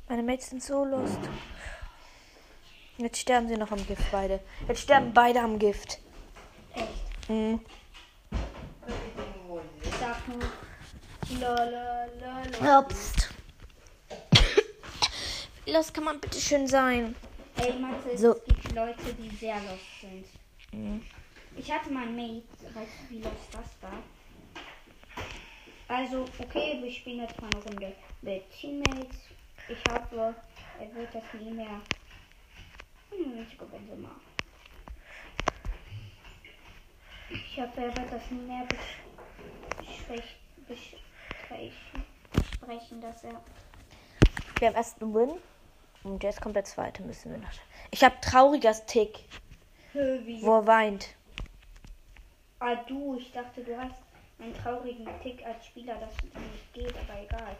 Meine 0.08 0.22
Mates 0.22 0.50
sind 0.50 0.62
so 0.62 0.84
lost. 0.84 1.18
Jetzt 2.98 3.18
sterben 3.18 3.48
sie 3.48 3.56
noch 3.56 3.72
am 3.72 3.84
Gift 3.84 4.12
beide. 4.12 4.38
Jetzt 4.68 4.82
sterben 4.82 5.12
beide 5.12 5.40
am 5.40 5.58
Gift. 5.58 5.98
Echt. 6.74 7.28
Mhm. 7.28 7.60
Sag 10.00 10.26
nur. 10.28 11.31
La. 11.42 12.78
Obst. 12.78 13.28
Wie 15.64 15.72
lost 15.72 15.92
kann 15.92 16.04
man 16.04 16.20
bitte 16.20 16.40
schön 16.40 16.68
sein? 16.68 17.16
Ey, 17.56 17.72
Mathe, 17.80 18.16
So. 18.16 18.36
es 18.36 18.44
gibt 18.44 18.72
Leute, 18.76 19.12
die 19.14 19.28
sehr 19.36 19.56
lost 19.56 20.00
sind. 20.00 20.24
Mhm. 20.72 21.02
Ich 21.56 21.70
hatte 21.70 21.90
mal 21.90 22.06
ein 22.06 22.14
Mate, 22.14 22.44
weißt 22.74 22.92
du, 23.08 23.10
wie 23.10 23.18
lost 23.22 23.48
das 23.50 23.64
war? 23.82 24.02
Also, 25.88 26.24
okay, 26.38 26.78
wir 26.80 26.90
spielen 26.92 27.22
jetzt 27.22 27.40
mal 27.42 27.50
eine 27.52 27.64
Runde 27.64 27.92
mit 28.22 28.48
Teammates. 28.52 29.16
Ich 29.68 29.78
hoffe, 29.92 30.34
er 30.78 30.94
wird 30.94 31.12
das 31.12 31.24
nie 31.40 31.50
mehr. 31.50 31.80
Hm, 33.10 33.46
ich 33.50 33.58
glaube, 33.58 33.76
Benzema. 33.76 34.10
Ich 37.30 37.60
hoffe, 37.60 37.80
er 37.80 37.96
wird 37.96 38.12
das 38.12 38.30
nie 38.30 38.42
mehr 38.46 38.64
besch- 38.68 39.02
beschwäch- 39.80 40.96
besprechen, 41.52 42.04
besprechen, 42.32 43.00
dass 43.00 43.24
er. 43.24 43.40
Wir 44.58 44.68
haben 44.68 44.76
erst 44.76 45.02
einen 45.02 45.14
Win. 45.14 45.30
Und 46.04 46.22
jetzt 46.24 46.40
kommt 46.40 46.56
der 46.56 46.64
zweite, 46.64 47.02
müssen 47.02 47.30
wir 47.30 47.38
noch. 47.38 47.48
Ich 47.92 48.02
habe 48.02 48.16
trauriger 48.20 48.72
Tick, 48.86 49.24
wie 49.92 50.42
wo 50.42 50.56
er 50.56 50.66
weint. 50.66 51.14
Ah, 52.58 52.74
du, 52.74 53.16
ich 53.16 53.30
dachte, 53.32 53.62
du 53.62 53.76
hast 53.76 54.02
einen 54.40 54.54
traurigen 54.54 55.06
Tick 55.22 55.44
als 55.46 55.64
Spieler, 55.66 55.94
dass 55.94 56.10
es 56.10 56.24
nicht 56.24 56.72
geht, 56.72 56.94
aber 56.96 57.20
egal. 57.22 57.56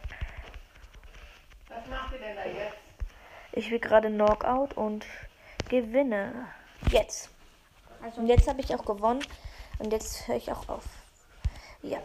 Was 1.69 1.87
macht 1.87 2.13
ihr 2.13 2.19
denn 2.19 2.35
da 2.35 2.45
jetzt? 2.45 2.77
Ich 3.53 3.71
will 3.71 3.79
gerade 3.79 4.09
Knockout 4.09 4.75
und 4.75 5.05
gewinne. 5.69 6.47
Jetzt. 6.89 7.29
Also, 8.01 8.21
Und 8.21 8.27
jetzt 8.27 8.47
habe 8.47 8.59
ich 8.59 8.75
auch 8.75 8.83
gewonnen. 8.83 9.23
Und 9.79 9.91
jetzt 9.93 10.27
höre 10.27 10.35
ich 10.35 10.51
auch 10.51 10.67
auf. 10.67 10.85
Ja. 11.81 11.99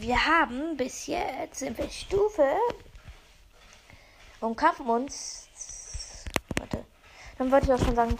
Wir 0.00 0.24
haben 0.24 0.76
bis 0.76 1.08
jetzt 1.08 1.58
sind 1.58 1.76
wir 1.76 1.90
Stufe 1.90 2.46
und 4.38 4.56
kaufen 4.56 4.86
uns. 4.86 5.48
Warte. 6.56 6.84
Dann 7.36 7.50
wollte 7.50 7.66
ich 7.66 7.72
auch 7.72 7.84
schon 7.84 7.96
sagen, 7.96 8.16